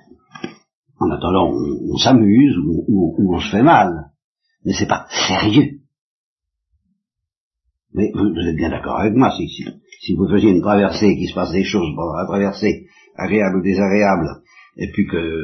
En 0.98 1.10
attendant, 1.10 1.52
on, 1.52 1.96
s'amuse 1.96 2.56
ou, 2.58 3.14
on 3.18 3.38
se 3.38 3.50
fait 3.50 3.62
mal. 3.62 4.10
Mais 4.64 4.72
c'est 4.72 4.88
pas 4.88 5.06
sérieux. 5.28 5.80
Mais 7.92 8.10
vous, 8.14 8.48
êtes 8.48 8.56
bien 8.56 8.70
d'accord 8.70 9.00
avec 9.00 9.14
moi, 9.14 9.30
si, 9.30 10.14
vous 10.14 10.28
faisiez 10.28 10.50
une 10.50 10.60
traversée, 10.60 11.16
qui 11.16 11.26
se 11.26 11.34
passe 11.34 11.52
des 11.52 11.64
choses, 11.64 11.94
bon, 11.96 12.12
la 12.12 12.26
traversée, 12.26 12.86
agréable 13.16 13.58
ou 13.58 13.62
désagréable, 13.62 14.26
et 14.76 14.90
puis 14.92 15.06
que 15.06 15.42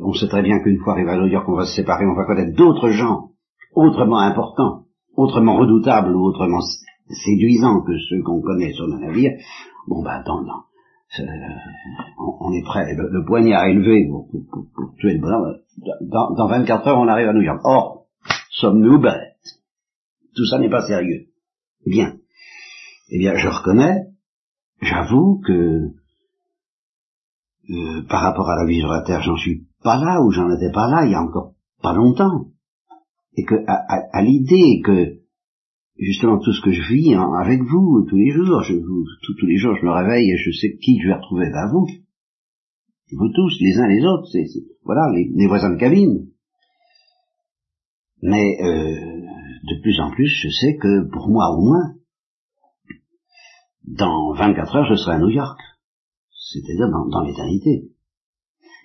on 0.00 0.12
sait 0.12 0.28
très 0.28 0.42
bien 0.42 0.60
qu'une 0.62 0.78
fois 0.78 0.92
arrivé 0.92 1.10
à 1.10 1.16
New 1.16 1.28
York, 1.28 1.48
on 1.48 1.56
va 1.56 1.64
se 1.64 1.74
séparer, 1.74 2.04
on 2.06 2.14
va 2.14 2.26
connaître 2.26 2.54
d'autres 2.54 2.90
gens, 2.90 3.30
autrement 3.74 4.20
importants, 4.20 4.84
autrement 5.16 5.56
redoutables 5.56 6.14
ou 6.14 6.26
autrement 6.26 6.60
séduisants 7.08 7.82
que 7.82 7.92
ceux 8.08 8.22
qu'on 8.22 8.42
connaît 8.42 8.72
sur 8.72 8.86
le 8.86 8.98
navire, 8.98 9.32
bon 9.88 10.02
ben 10.02 10.20
attends, 10.20 10.42
non, 10.42 10.62
on, 11.18 12.52
est 12.52 12.62
prêt, 12.62 12.94
le, 12.94 13.24
poignard 13.24 13.66
élevé 13.66 14.06
pour, 14.08 14.28
tuer 14.98 15.14
le 15.14 15.20
bonhomme. 15.20 15.58
Dans, 16.02 16.30
dans 16.34 16.46
24 16.46 16.86
heures, 16.86 16.98
on 16.98 17.08
arrive 17.08 17.28
à 17.28 17.32
New 17.32 17.42
York. 17.42 17.60
Or, 17.64 18.06
sommes-nous 18.50 19.00
bêtes? 19.00 19.36
Tout 20.36 20.46
ça 20.46 20.58
n'est 20.58 20.70
pas 20.70 20.86
sérieux. 20.86 21.26
Bien. 21.84 22.16
Eh 23.08 23.18
bien, 23.18 23.34
je 23.34 23.48
reconnais, 23.48 24.06
j'avoue 24.80 25.40
que 25.44 25.90
euh, 27.70 28.02
par 28.08 28.22
rapport 28.22 28.48
à 28.48 28.56
la 28.56 28.66
vie 28.66 28.78
sur 28.78 28.88
la 28.88 29.02
Terre, 29.02 29.22
j'en 29.22 29.36
suis 29.36 29.66
pas 29.82 29.96
là 29.96 30.20
ou 30.22 30.30
j'en 30.30 30.50
étais 30.54 30.70
pas 30.70 30.88
là 30.88 31.04
il 31.04 31.12
y 31.12 31.14
a 31.14 31.22
encore 31.22 31.54
pas 31.82 31.92
longtemps. 31.92 32.46
Et 33.36 33.44
que 33.44 33.54
à 33.66 34.22
l'idée 34.22 34.82
que 34.84 35.19
justement 36.00 36.38
tout 36.38 36.52
ce 36.52 36.62
que 36.62 36.72
je 36.72 36.82
vis 36.92 37.14
avec 37.14 37.62
vous 37.62 38.06
tous 38.08 38.16
les 38.16 38.30
jours. 38.30 38.62
Je, 38.62 38.74
tous 38.74 39.46
les 39.46 39.58
jours, 39.58 39.76
je 39.76 39.84
me 39.84 39.92
réveille 39.92 40.30
et 40.30 40.36
je 40.36 40.50
sais 40.50 40.76
qui 40.76 40.98
je 41.00 41.08
vais 41.08 41.14
retrouver. 41.14 41.50
Ben 41.50 41.70
vous, 41.70 41.86
vous 43.12 43.28
tous, 43.28 43.56
les 43.60 43.78
uns 43.78 43.88
les 43.88 44.04
autres. 44.04 44.26
C'est, 44.32 44.46
voilà, 44.84 45.12
les, 45.12 45.46
voisins 45.46 45.70
de 45.70 45.78
cabine. 45.78 46.28
Mais 48.22 48.58
euh, 48.62 49.20
de 49.64 49.80
plus 49.82 50.00
en 50.00 50.10
plus, 50.10 50.28
je 50.28 50.48
sais 50.48 50.76
que 50.76 51.08
pour 51.10 51.28
moi 51.28 51.56
au 51.56 51.62
moins, 51.62 51.94
dans 53.84 54.32
24 54.34 54.76
heures, 54.76 54.88
je 54.90 54.94
serai 54.94 55.12
à 55.12 55.18
New 55.18 55.30
York, 55.30 55.58
c'est-à-dire 56.52 56.90
dans, 56.90 57.08
dans 57.08 57.22
l'éternité. 57.22 57.90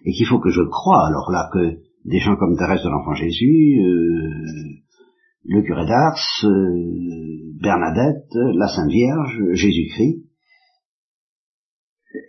Et 0.04 0.12
qu'il 0.12 0.26
faut 0.26 0.40
que 0.40 0.52
je 0.52 0.62
croie, 0.62 1.08
alors 1.08 1.32
là, 1.32 1.50
que 1.52 1.80
des 2.06 2.20
gens 2.20 2.36
comme 2.36 2.56
Thérèse 2.56 2.84
de 2.84 2.90
l'Enfant 2.90 3.14
Jésus, 3.14 3.82
euh, 3.82 4.85
le 5.48 5.62
curé 5.62 5.86
d'Ars, 5.86 6.18
euh, 6.44 7.54
Bernadette, 7.62 8.34
la 8.34 8.68
Sainte 8.68 8.92
Vierge, 8.92 9.40
Jésus-Christ, 9.54 10.26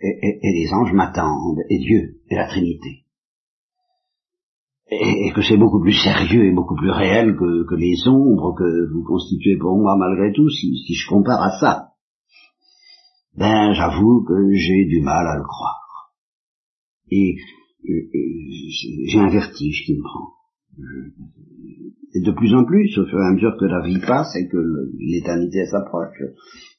et, 0.01 0.39
les 0.43 0.73
anges 0.73 0.93
m'attendent, 0.93 1.61
et 1.69 1.79
Dieu, 1.79 2.19
et 2.29 2.35
la 2.35 2.47
Trinité. 2.47 3.05
Et, 4.89 5.31
que 5.35 5.41
c'est 5.41 5.57
beaucoup 5.57 5.81
plus 5.81 5.93
sérieux 5.93 6.45
et 6.45 6.53
beaucoup 6.53 6.75
plus 6.75 6.91
réel 6.91 7.35
que, 7.35 7.75
les 7.75 8.07
ombres 8.07 8.55
que 8.57 8.93
vous 8.93 9.03
constituez 9.03 9.57
pour 9.57 9.77
moi 9.77 9.97
malgré 9.97 10.31
tout, 10.33 10.49
si, 10.49 10.93
je 10.93 11.09
compare 11.09 11.41
à 11.41 11.59
ça. 11.59 11.87
Ben, 13.35 13.73
j'avoue 13.73 14.23
que 14.23 14.51
j'ai 14.53 14.85
du 14.85 15.01
mal 15.01 15.27
à 15.27 15.35
le 15.37 15.43
croire. 15.43 16.13
Et, 17.11 17.35
j'ai 17.83 19.19
un 19.19 19.29
vertige 19.29 19.83
qui 19.85 19.95
me 19.97 20.03
prend. 20.03 20.36
Et 22.13 22.21
de 22.21 22.31
plus 22.31 22.53
en 22.55 22.63
plus, 22.65 22.97
au 22.97 23.05
fur 23.05 23.19
et 23.19 23.27
à 23.27 23.33
mesure 23.33 23.57
que 23.59 23.65
la 23.65 23.81
vie 23.85 23.99
passe 23.99 24.35
et 24.35 24.47
que 24.47 24.57
l'éternité 24.97 25.65
s'approche, 25.65 26.23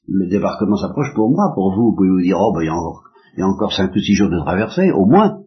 le 0.07 0.27
débarquement 0.27 0.75
s'approche 0.75 1.13
pour 1.15 1.29
moi, 1.29 1.51
pour 1.53 1.75
vous, 1.75 1.91
vous 1.91 1.95
pouvez 1.95 2.09
vous 2.09 2.21
dire, 2.21 2.37
oh 2.39 2.51
ben 2.53 2.61
il 2.61 2.65
y 2.65 2.69
a 2.69 2.73
encore, 2.73 3.03
il 3.35 3.39
y 3.39 3.43
a 3.43 3.47
encore 3.47 3.71
cinq 3.71 3.95
ou 3.95 3.99
six 3.99 4.15
jours 4.15 4.29
de 4.29 4.39
traversée, 4.39 4.91
au 4.91 5.05
moins, 5.05 5.43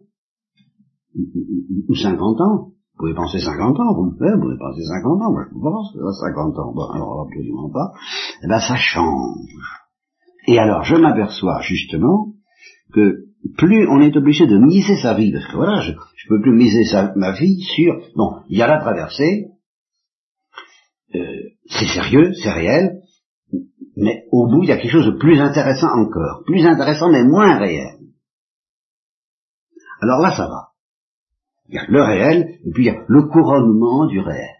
ou 1.15 1.95
cinquante 1.95 2.39
ans. 2.41 2.69
Vous 2.95 3.07
pouvez 3.07 3.15
penser 3.15 3.39
cinquante 3.39 3.79
ans, 3.79 3.93
vous, 3.95 4.11
vous 4.11 4.17
pouvez 4.17 4.57
penser 4.57 4.83
cinquante 4.83 5.21
ans, 5.21 5.31
moi 5.31 5.45
je 5.49 5.59
pense, 5.59 5.97
cinquante 6.21 6.57
ans, 6.59 6.73
bon 6.73 6.85
alors 6.93 7.25
absolument 7.27 7.69
pas, 7.69 7.91
eh 8.43 8.47
ben 8.47 8.59
ça 8.59 8.75
change. 8.75 9.49
Et 10.47 10.59
alors 10.59 10.83
je 10.83 10.95
m'aperçois 10.95 11.59
justement 11.61 12.33
que 12.93 13.25
plus 13.57 13.87
on 13.87 14.01
est 14.01 14.15
obligé 14.15 14.47
de 14.47 14.57
miser 14.57 14.95
sa 15.01 15.13
vie, 15.13 15.31
parce 15.31 15.47
que 15.47 15.55
voilà, 15.55 15.81
je, 15.81 15.91
je 15.91 16.29
peux 16.29 16.41
plus 16.41 16.53
miser 16.53 16.83
ma 17.15 17.31
vie 17.33 17.61
sur, 17.61 18.01
bon, 18.15 18.41
il 18.47 18.57
y 18.57 18.61
a 18.61 18.67
la 18.67 18.79
traversée, 18.79 19.47
euh, 21.15 21.19
c'est 21.65 21.87
sérieux, 21.87 22.33
c'est 22.41 22.51
réel, 22.51 23.01
mais 23.95 24.25
au 24.31 24.47
bout, 24.47 24.63
il 24.63 24.69
y 24.69 24.71
a 24.71 24.77
quelque 24.77 24.91
chose 24.91 25.05
de 25.05 25.19
plus 25.19 25.39
intéressant 25.39 25.89
encore, 25.95 26.43
plus 26.45 26.65
intéressant 26.65 27.11
mais 27.11 27.23
moins 27.23 27.59
réel. 27.59 27.99
Alors 30.01 30.19
là, 30.19 30.31
ça 30.35 30.47
va. 30.47 30.69
Il 31.69 31.75
y 31.75 31.77
a 31.77 31.85
le 31.87 32.01
réel, 32.01 32.59
et 32.65 32.71
puis 32.71 32.85
il 32.85 32.87
y 32.87 32.89
a 32.89 33.05
le 33.07 33.23
couronnement 33.23 34.05
du 34.07 34.19
réel, 34.19 34.57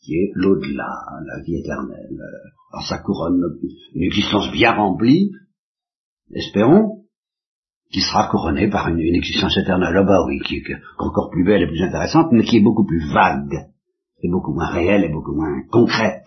qui 0.00 0.14
est 0.14 0.30
l'au-delà, 0.34 0.88
la 1.26 1.42
vie 1.42 1.56
éternelle. 1.56 2.16
Alors 2.72 2.86
ça 2.86 2.98
couronne 2.98 3.42
une 3.94 4.02
existence 4.02 4.50
bien 4.52 4.72
remplie, 4.72 5.32
espérons, 6.32 6.99
qui 7.90 8.00
sera 8.00 8.28
couronnée 8.28 8.68
par 8.68 8.88
une, 8.88 9.00
existence 9.00 9.56
éternelle 9.56 9.94
là-bas, 9.94 10.24
oui, 10.26 10.38
qui 10.44 10.56
est 10.56 10.76
encore 10.98 11.30
plus 11.30 11.44
belle 11.44 11.62
et 11.62 11.66
plus 11.66 11.82
intéressante, 11.82 12.28
mais 12.32 12.44
qui 12.44 12.58
est 12.58 12.62
beaucoup 12.62 12.86
plus 12.86 13.12
vague 13.12 13.70
est 14.22 14.30
beaucoup 14.30 14.52
moins 14.52 14.68
réelle 14.68 15.04
et 15.04 15.12
beaucoup 15.12 15.34
moins 15.34 15.62
concrète 15.70 16.26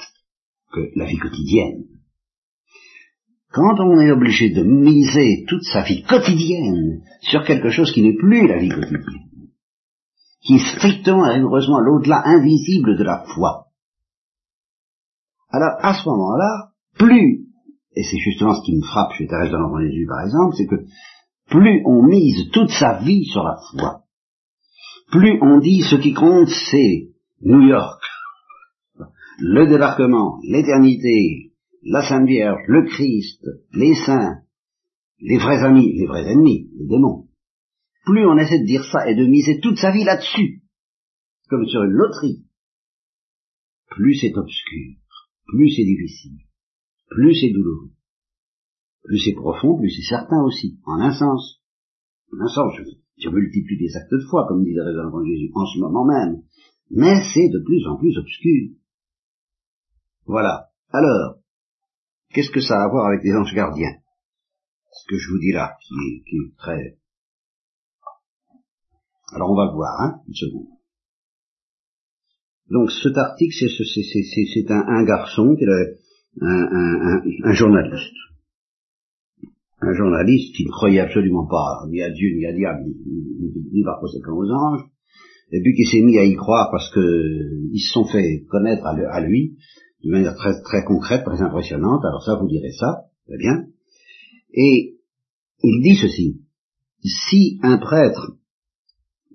que 0.71 0.89
la 0.95 1.05
vie 1.05 1.17
quotidienne. 1.17 1.83
Quand 3.51 3.79
on 3.79 3.99
est 3.99 4.11
obligé 4.11 4.49
de 4.49 4.63
miser 4.63 5.45
toute 5.47 5.63
sa 5.63 5.83
vie 5.83 6.03
quotidienne 6.03 7.03
sur 7.21 7.43
quelque 7.43 7.69
chose 7.69 7.91
qui 7.91 8.01
n'est 8.01 8.15
plus 8.15 8.47
la 8.47 8.57
vie 8.57 8.69
quotidienne, 8.69 9.05
qui 10.41 10.55
est 10.55 10.75
strictement 10.75 11.29
et 11.29 11.35
rigoureusement 11.35 11.79
l'au-delà 11.79 12.23
invisible 12.25 12.97
de 12.97 13.03
la 13.03 13.23
foi, 13.35 13.67
alors 15.49 15.77
à 15.81 15.93
ce 15.93 16.09
moment-là, 16.09 16.71
plus, 16.97 17.45
et 17.95 18.03
c'est 18.03 18.17
justement 18.17 18.55
ce 18.55 18.65
qui 18.65 18.75
me 18.75 18.81
frappe 18.81 19.13
chez 19.13 19.27
Thérèse 19.27 19.51
de 19.51 19.57
l'Enfant 19.57 19.81
Jésus 19.81 20.07
par 20.07 20.25
exemple, 20.25 20.55
c'est 20.57 20.65
que 20.65 20.83
plus 21.49 21.81
on 21.85 22.03
mise 22.03 22.49
toute 22.51 22.71
sa 22.71 22.99
vie 22.99 23.25
sur 23.25 23.43
la 23.43 23.57
foi, 23.71 24.03
plus 25.11 25.39
on 25.41 25.59
dit 25.59 25.81
ce 25.81 25.95
qui 25.95 26.13
compte, 26.13 26.49
c'est 26.49 27.09
New 27.41 27.61
York, 27.67 28.01
le 29.39 29.67
débarquement, 29.67 30.39
l'éternité, 30.43 31.51
la 31.83 32.07
Sainte 32.07 32.27
Vierge, 32.27 32.61
le 32.67 32.85
Christ, 32.85 33.45
les 33.73 33.95
saints, 33.95 34.41
les 35.19 35.37
vrais 35.37 35.63
amis, 35.63 35.93
les 35.97 36.05
vrais 36.05 36.25
ennemis, 36.31 36.69
les 36.77 36.87
démons. 36.87 37.27
Plus 38.05 38.25
on 38.25 38.37
essaie 38.37 38.59
de 38.59 38.65
dire 38.65 38.83
ça 38.85 39.09
et 39.09 39.15
de 39.15 39.25
miser 39.25 39.59
toute 39.59 39.77
sa 39.77 39.91
vie 39.91 40.03
là-dessus, 40.03 40.63
comme 41.49 41.65
sur 41.67 41.83
une 41.83 41.91
loterie, 41.91 42.45
plus 43.89 44.15
c'est 44.15 44.35
obscur, 44.35 44.95
plus 45.47 45.69
c'est 45.75 45.85
difficile, 45.85 46.39
plus 47.09 47.35
c'est 47.35 47.51
douloureux, 47.51 47.91
plus 49.03 49.19
c'est 49.19 49.33
profond, 49.33 49.77
plus 49.77 49.89
c'est 49.89 50.15
certain 50.15 50.41
aussi, 50.43 50.79
en 50.85 50.99
un 50.99 51.13
sens. 51.13 51.61
En 52.31 52.41
un 52.41 52.47
sens, 52.47 52.73
je, 53.17 53.29
multiplie 53.29 53.77
des 53.77 53.95
actes 53.95 54.11
de 54.11 54.25
foi, 54.29 54.45
comme 54.47 54.63
disait 54.63 54.79
le 54.83 55.25
Jésus, 55.25 55.51
en 55.53 55.65
ce 55.65 55.79
moment 55.79 56.05
même. 56.05 56.41
Mais 56.89 57.15
c'est 57.33 57.49
de 57.49 57.59
plus 57.63 57.85
en 57.87 57.97
plus 57.97 58.17
obscur. 58.17 58.75
Voilà. 60.25 60.69
Alors, 60.91 61.39
qu'est-ce 62.33 62.51
que 62.51 62.61
ça 62.61 62.75
a 62.75 62.85
à 62.85 62.89
voir 62.89 63.07
avec 63.07 63.23
les 63.23 63.33
anges 63.33 63.53
gardiens? 63.53 63.97
Ce 64.91 65.05
que 65.09 65.17
je 65.17 65.29
vous 65.29 65.39
dis 65.39 65.51
là, 65.51 65.75
qui 65.81 65.93
est, 65.93 66.23
qui 66.23 66.35
est 66.37 66.55
très... 66.57 66.97
Alors 69.35 69.49
on 69.49 69.55
va 69.55 69.65
le 69.65 69.73
voir, 69.73 70.01
hein, 70.01 70.21
une 70.27 70.35
seconde. 70.35 70.67
Donc 72.69 72.91
cet 72.91 73.17
article, 73.17 73.53
c'est 73.53 74.71
un, 74.71 74.85
un, 74.87 75.03
garçon, 75.03 75.55
qui 75.55 75.63
est 75.63 75.99
un, 76.41 77.53
journaliste. 77.53 78.15
Un 79.85 79.93
journaliste 79.93 80.55
qui 80.55 80.65
ne 80.65 80.71
croyait 80.71 81.01
absolument 81.01 81.45
pas 81.45 81.85
ni 81.89 82.01
à 82.01 82.09
Dieu, 82.09 82.35
ni 82.37 82.45
à 82.45 82.53
diable, 82.53 82.85
ni, 82.85 83.83
par 83.83 83.99
conséquent 83.99 84.31
aux 84.31 84.49
anges, 84.49 84.85
et 85.51 85.61
puis 85.61 85.73
qui 85.75 85.83
s'est 85.83 86.01
mis 86.01 86.17
à 86.17 86.23
y 86.23 86.35
croire 86.35 86.69
parce 86.71 86.89
que 86.93 87.69
ils 87.71 87.81
se 87.81 87.91
sont 87.91 88.05
fait 88.05 88.45
connaître 88.49 88.85
à, 88.85 89.21
lui 89.21 89.57
de 90.03 90.09
manière 90.09 90.35
très, 90.35 90.53
très 90.61 90.85
concrète, 90.85 91.25
très 91.25 91.41
impressionnante. 91.41 92.03
Alors 92.05 92.23
ça, 92.23 92.35
vous 92.35 92.47
direz 92.47 92.71
ça, 92.71 93.07
très 93.27 93.37
bien. 93.37 93.65
Et 94.53 94.97
il 95.63 95.81
dit 95.81 95.95
ceci. 95.95 96.41
Si 97.03 97.59
un 97.61 97.77
prêtre 97.77 98.37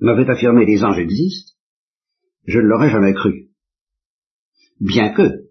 m'avait 0.00 0.30
affirmé 0.30 0.64
les 0.64 0.82
anges 0.82 0.98
existent, 0.98 1.52
je 2.46 2.58
ne 2.58 2.64
l'aurais 2.64 2.90
jamais 2.90 3.12
cru. 3.12 3.50
Bien 4.80 5.12
que, 5.12 5.50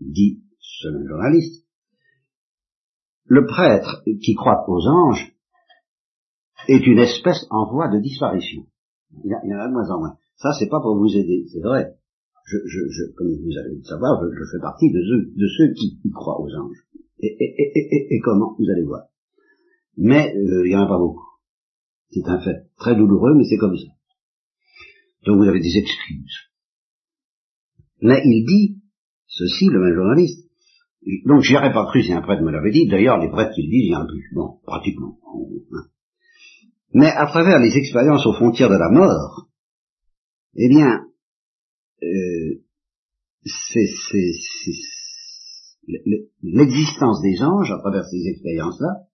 dit 0.00 0.42
ce 0.60 0.88
même 0.88 1.06
journaliste, 1.06 1.66
le 3.30 3.46
prêtre 3.46 4.02
qui 4.20 4.34
croit 4.34 4.64
aux 4.68 4.88
anges 4.88 5.32
est 6.66 6.84
une 6.84 6.98
espèce 6.98 7.46
en 7.50 7.70
voie 7.70 7.86
de 7.86 8.00
disparition. 8.00 8.66
Il 9.24 9.30
y, 9.30 9.54
en 9.54 9.58
a 9.58 9.68
de 9.68 9.72
moins 9.72 9.88
en 9.88 10.00
moins. 10.00 10.16
Ça, 10.36 10.50
c'est 10.58 10.68
pas 10.68 10.80
pour 10.80 10.98
vous 10.98 11.16
aider, 11.16 11.46
c'est 11.52 11.60
vrai. 11.60 11.94
Comme 13.16 13.28
vous 13.28 13.56
avez 13.56 13.76
le 13.76 13.84
savoir, 13.84 14.20
je, 14.20 14.44
fais 14.50 14.60
partie 14.60 14.90
de 14.90 15.00
ceux, 15.46 15.72
qui, 15.74 16.00
croient 16.12 16.40
aux 16.40 16.52
anges. 16.56 16.84
Et, 17.20 18.20
comment 18.24 18.56
Vous 18.58 18.68
allez 18.68 18.82
voir. 18.82 19.04
Mais 19.96 20.34
euh, 20.34 20.66
il 20.66 20.70
n'y 20.70 20.76
en 20.76 20.82
a 20.82 20.88
pas 20.88 20.98
beaucoup. 20.98 21.28
C'est 22.10 22.26
un 22.26 22.40
fait 22.40 22.66
très 22.78 22.96
douloureux, 22.96 23.34
mais 23.36 23.44
c'est 23.44 23.58
comme 23.58 23.76
ça. 23.76 23.86
Donc 25.26 25.38
vous 25.38 25.48
avez 25.48 25.60
des 25.60 25.76
excuses. 25.76 26.50
Mais 28.02 28.22
il 28.24 28.44
dit 28.44 28.82
ceci, 29.28 29.66
le 29.66 29.78
même 29.78 29.94
journaliste. 29.94 30.49
Donc 31.26 31.42
j'y 31.42 31.56
aurais 31.56 31.72
pas 31.72 31.86
cru 31.86 32.02
si 32.02 32.12
un 32.12 32.20
prêtre 32.20 32.42
me 32.42 32.50
l'avait 32.50 32.70
dit. 32.70 32.86
D'ailleurs, 32.86 33.18
les 33.18 33.30
prêtres 33.30 33.52
qui 33.54 33.62
le 33.62 33.70
disent, 33.70 33.86
il 33.86 33.92
y 33.92 33.96
en 33.96 34.02
a 34.02 34.06
plus. 34.06 34.30
Bon, 34.34 34.58
pratiquement. 34.64 35.18
Mais 36.92 37.10
à 37.10 37.26
travers 37.26 37.58
les 37.58 37.76
expériences 37.76 38.26
aux 38.26 38.34
frontières 38.34 38.68
de 38.68 38.76
la 38.76 38.90
mort, 38.90 39.48
eh 40.56 40.68
bien, 40.68 41.06
euh, 42.02 42.62
l'existence 46.42 47.22
des 47.22 47.42
anges, 47.42 47.70
à 47.70 47.78
travers 47.78 48.04
ces 48.04 48.26
expériences-là, 48.28 49.06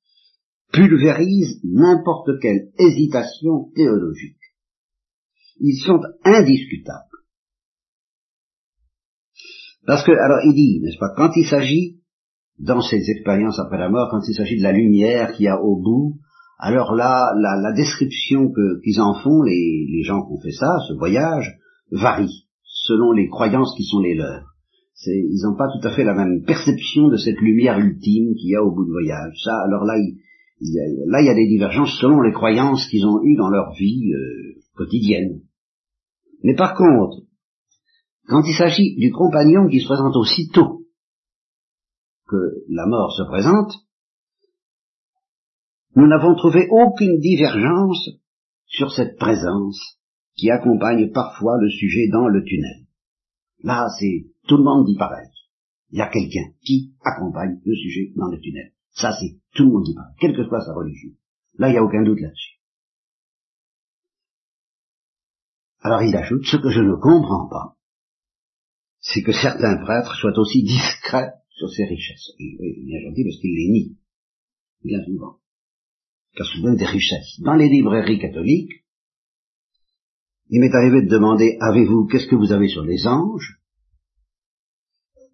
pulvérise 0.72 1.60
n'importe 1.64 2.40
quelle 2.40 2.72
hésitation 2.78 3.70
théologique 3.74 4.36
ils 5.60 5.82
sont 5.84 6.00
indiscutables. 6.24 7.15
Parce 9.86 10.04
que, 10.04 10.12
alors 10.12 10.38
il 10.44 10.54
dit, 10.54 10.80
n'est-ce 10.82 10.98
pas, 10.98 11.12
quand 11.16 11.30
il 11.36 11.46
s'agit, 11.46 12.00
dans 12.58 12.80
ces 12.80 13.10
expériences 13.10 13.58
après 13.58 13.78
la 13.78 13.88
mort, 13.88 14.08
quand 14.10 14.20
il 14.26 14.34
s'agit 14.34 14.58
de 14.58 14.62
la 14.62 14.72
lumière 14.72 15.32
qu'il 15.32 15.44
y 15.44 15.48
a 15.48 15.60
au 15.60 15.80
bout, 15.80 16.18
alors 16.58 16.94
là, 16.94 17.32
la, 17.36 17.72
description 17.72 18.50
qu'ils 18.82 19.00
en 19.00 19.14
font, 19.14 19.42
les, 19.42 19.86
les 19.90 20.02
gens 20.02 20.22
qui 20.22 20.32
ont 20.32 20.40
fait 20.40 20.52
ça, 20.52 20.78
ce 20.88 20.94
voyage, 20.94 21.58
varie, 21.90 22.46
selon 22.62 23.12
les 23.12 23.28
croyances 23.28 23.74
qui 23.76 23.84
sont 23.84 24.00
les 24.00 24.14
leurs. 24.14 24.44
Ils 25.04 25.42
n'ont 25.44 25.56
pas 25.56 25.68
tout 25.68 25.86
à 25.86 25.94
fait 25.94 26.04
la 26.04 26.14
même 26.14 26.42
perception 26.44 27.08
de 27.08 27.18
cette 27.18 27.40
lumière 27.40 27.78
ultime 27.78 28.34
qu'il 28.34 28.50
y 28.50 28.56
a 28.56 28.62
au 28.62 28.74
bout 28.74 28.86
du 28.86 28.92
voyage. 28.92 29.34
Ça, 29.44 29.52
alors 29.66 29.84
là, 29.84 29.94
il, 29.98 30.16
y 30.60 30.80
a, 30.80 30.84
là, 31.06 31.20
il 31.20 31.26
y 31.26 31.30
a 31.30 31.34
des 31.34 31.46
divergences 31.46 31.98
selon 32.00 32.22
les 32.22 32.32
croyances 32.32 32.88
qu'ils 32.88 33.04
ont 33.04 33.22
eues 33.22 33.36
dans 33.36 33.50
leur 33.50 33.74
vie 33.74 34.12
euh, 34.14 34.58
quotidienne. 34.74 35.40
Mais 36.42 36.54
par 36.54 36.74
contre, 36.74 37.25
quand 38.28 38.42
il 38.44 38.56
s'agit 38.56 38.96
du 38.96 39.12
compagnon 39.12 39.68
qui 39.68 39.80
se 39.80 39.86
présente 39.86 40.16
aussitôt 40.16 40.84
que 42.28 42.36
la 42.68 42.86
mort 42.86 43.12
se 43.12 43.22
présente, 43.22 43.72
nous 45.94 46.06
n'avons 46.06 46.34
trouvé 46.34 46.66
aucune 46.70 47.18
divergence 47.20 48.10
sur 48.66 48.92
cette 48.92 49.16
présence 49.16 49.98
qui 50.34 50.50
accompagne 50.50 51.10
parfois 51.12 51.56
le 51.60 51.70
sujet 51.70 52.08
dans 52.12 52.28
le 52.28 52.44
tunnel. 52.44 52.86
Là, 53.62 53.86
c'est 53.98 54.26
tout 54.46 54.56
le 54.56 54.64
monde 54.64 54.86
dit 54.86 54.96
pareil. 54.96 55.28
Il 55.90 55.98
y 55.98 56.02
a 56.02 56.10
quelqu'un 56.10 56.52
qui 56.62 56.92
accompagne 57.02 57.60
le 57.64 57.74
sujet 57.74 58.12
dans 58.16 58.26
le 58.26 58.38
tunnel. 58.38 58.72
Ça, 58.90 59.12
c'est 59.12 59.38
tout 59.54 59.64
le 59.64 59.70
monde 59.70 59.84
dit 59.84 59.94
pareil, 59.94 60.14
quelle 60.20 60.36
que 60.36 60.44
soit 60.44 60.60
sa 60.60 60.74
religion. 60.74 61.10
Là, 61.58 61.68
il 61.68 61.72
n'y 61.72 61.78
a 61.78 61.84
aucun 61.84 62.02
doute 62.02 62.20
là-dessus. 62.20 62.60
Alors 65.80 66.02
il 66.02 66.14
ajoute, 66.16 66.44
ce 66.44 66.56
que 66.56 66.70
je 66.70 66.80
ne 66.80 66.96
comprends 66.96 67.48
pas, 67.48 67.75
c'est 69.00 69.22
que 69.22 69.32
certains 69.32 69.76
prêtres 69.78 70.14
soient 70.16 70.38
aussi 70.38 70.62
discrets 70.62 71.32
sur 71.50 71.68
ces 71.70 71.84
richesses. 71.84 72.32
Et, 72.38 72.84
bien 72.84 73.00
gentil 73.00 73.24
parce 73.24 73.40
qu'ils 73.40 73.54
les 73.54 73.68
nient, 73.70 73.96
bien 74.84 75.04
souvent. 75.04 75.36
Car 76.36 76.46
souvent 76.46 76.74
des 76.74 76.86
richesses. 76.86 77.40
Dans 77.40 77.54
les 77.54 77.68
librairies 77.68 78.18
catholiques, 78.18 78.84
il 80.48 80.60
m'est 80.60 80.74
arrivé 80.74 81.02
de 81.02 81.08
demander, 81.08 81.56
avez-vous, 81.60 82.06
qu'est-ce 82.06 82.28
que 82.28 82.36
vous 82.36 82.52
avez 82.52 82.68
sur 82.68 82.84
les 82.84 83.06
anges? 83.06 83.60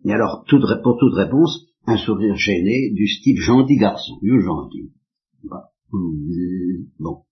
Et 0.05 0.13
alors, 0.13 0.45
pour 0.49 0.99
toute 0.99 1.15
réponse, 1.15 1.67
un 1.87 1.97
sourire 1.97 2.37
gêné 2.37 2.91
du 2.93 3.07
style 3.09 3.39
gentil 3.39 3.77
garçon, 3.77 4.19
gentil. 4.23 4.93
Bon. 6.99 7.25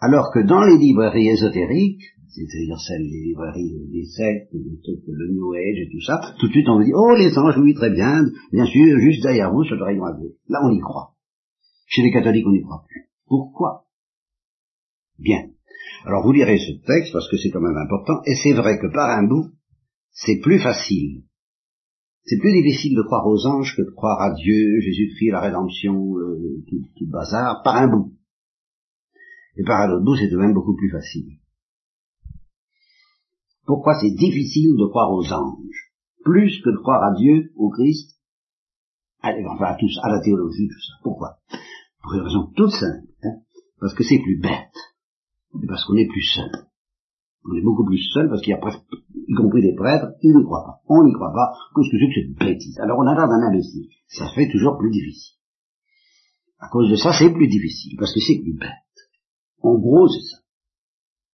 Alors 0.00 0.30
que 0.32 0.40
dans 0.40 0.64
les 0.64 0.78
librairies 0.78 1.28
ésotériques, 1.28 2.02
c'est-à-dire 2.28 2.78
celles 2.78 3.08
des 3.08 3.20
librairies 3.20 3.88
des 3.90 4.04
sectes, 4.04 4.52
des 4.52 4.80
trucs, 4.82 5.04
le 5.06 5.32
New 5.32 5.52
Age 5.54 5.78
et 5.78 5.88
tout 5.90 6.00
ça, 6.00 6.34
tout 6.38 6.46
de 6.46 6.52
suite 6.52 6.68
on 6.68 6.78
vous 6.78 6.84
dit, 6.84 6.92
oh 6.94 7.14
les 7.16 7.36
anges, 7.38 7.58
oui, 7.58 7.74
très 7.74 7.90
bien, 7.90 8.24
bien 8.52 8.66
sûr, 8.66 8.98
juste 8.98 9.22
derrière 9.22 9.52
vous, 9.52 9.64
sur 9.64 9.76
le 9.76 9.84
rayon 9.84 10.04
à 10.04 10.12
gauche. 10.12 10.36
Là, 10.48 10.60
on 10.64 10.72
y 10.72 10.80
croit. 10.80 11.14
Chez 11.86 12.02
les 12.02 12.12
catholiques, 12.12 12.46
on 12.46 12.52
n'y 12.52 12.62
croit 12.62 12.84
plus. 12.86 13.08
Pourquoi? 13.26 13.86
Bien. 15.18 15.50
Alors 16.04 16.24
vous 16.24 16.32
lirez 16.32 16.58
ce 16.58 16.72
texte 16.86 17.12
parce 17.12 17.28
que 17.30 17.36
c'est 17.36 17.50
quand 17.50 17.60
même 17.60 17.76
important, 17.76 18.20
et 18.26 18.34
c'est 18.34 18.52
vrai 18.52 18.78
que 18.78 18.92
par 18.92 19.10
un 19.10 19.26
bout, 19.26 19.50
c'est 20.12 20.40
plus 20.40 20.58
facile. 20.58 21.24
C'est 22.24 22.38
plus 22.38 22.52
difficile 22.52 22.94
de 22.94 23.02
croire 23.02 23.26
aux 23.26 23.46
anges 23.46 23.74
que 23.74 23.82
de 23.82 23.90
croire 23.90 24.20
à 24.20 24.34
Dieu, 24.34 24.80
Jésus-Christ, 24.80 25.30
la 25.30 25.40
rédemption, 25.40 25.94
tout, 26.68 26.82
tout 26.96 27.04
le 27.06 27.10
bazar, 27.10 27.62
par 27.64 27.76
un 27.76 27.88
bout. 27.88 28.14
Et 29.56 29.64
par 29.64 29.80
un 29.80 29.92
autre 29.92 30.04
bout, 30.04 30.16
c'est 30.16 30.28
de 30.28 30.36
même 30.36 30.52
beaucoup 30.52 30.76
plus 30.76 30.90
facile. 30.90 31.38
Pourquoi 33.68 34.00
c'est 34.00 34.16
difficile 34.16 34.76
de 34.80 34.86
croire 34.86 35.12
aux 35.12 35.30
anges, 35.30 35.92
plus 36.24 36.58
que 36.64 36.70
de 36.70 36.78
croire 36.78 37.04
à 37.04 37.14
Dieu, 37.14 37.52
au 37.54 37.68
Christ, 37.68 38.18
à, 39.20 39.28
enfin 39.46 39.66
à, 39.66 39.76
tous, 39.76 39.92
à 40.02 40.08
la 40.08 40.22
théologie, 40.22 40.68
tout 40.68 40.80
ça. 40.80 40.94
Pourquoi? 41.02 41.36
Pour 42.00 42.14
une 42.14 42.22
raison 42.22 42.50
toute 42.56 42.70
simple, 42.70 43.12
hein 43.24 43.44
parce 43.78 43.92
que 43.92 44.04
c'est 44.04 44.20
plus 44.20 44.40
bête, 44.40 44.72
parce 45.68 45.84
qu'on 45.84 45.98
est 45.98 46.08
plus 46.08 46.24
seul. 46.34 46.50
On 47.44 47.54
est 47.56 47.60
beaucoup 47.60 47.84
plus 47.84 48.00
seul 48.14 48.30
parce 48.30 48.40
qu'il 48.40 48.52
y 48.52 48.54
a 48.54 48.58
presque, 48.58 48.80
y 49.14 49.34
compris 49.34 49.60
des 49.60 49.74
prêtres, 49.74 50.16
ils 50.22 50.32
ne 50.32 50.42
croient 50.44 50.64
pas. 50.64 50.80
On 50.88 51.04
n'y 51.04 51.12
croit 51.12 51.34
pas. 51.34 51.52
Qu'est-ce 51.76 51.92
que 51.92 51.98
c'est 51.98 52.08
que 52.08 52.20
cette 52.24 52.48
bêtise? 52.48 52.80
Alors 52.80 52.98
on 52.98 53.06
a 53.06 53.14
l'air 53.14 53.28
d'un 53.28 53.52
imbécile. 53.52 53.90
Ça 54.06 54.30
fait 54.34 54.50
toujours 54.50 54.78
plus 54.78 54.90
difficile. 54.90 55.36
À 56.58 56.68
cause 56.70 56.90
de 56.90 56.96
ça, 56.96 57.12
c'est 57.12 57.34
plus 57.34 57.48
difficile, 57.48 57.96
parce 57.98 58.14
que 58.14 58.20
c'est 58.20 58.40
plus 58.40 58.56
bête. 58.56 58.96
En 59.60 59.78
gros, 59.78 60.08
c'est 60.08 60.24
ça. 60.24 60.38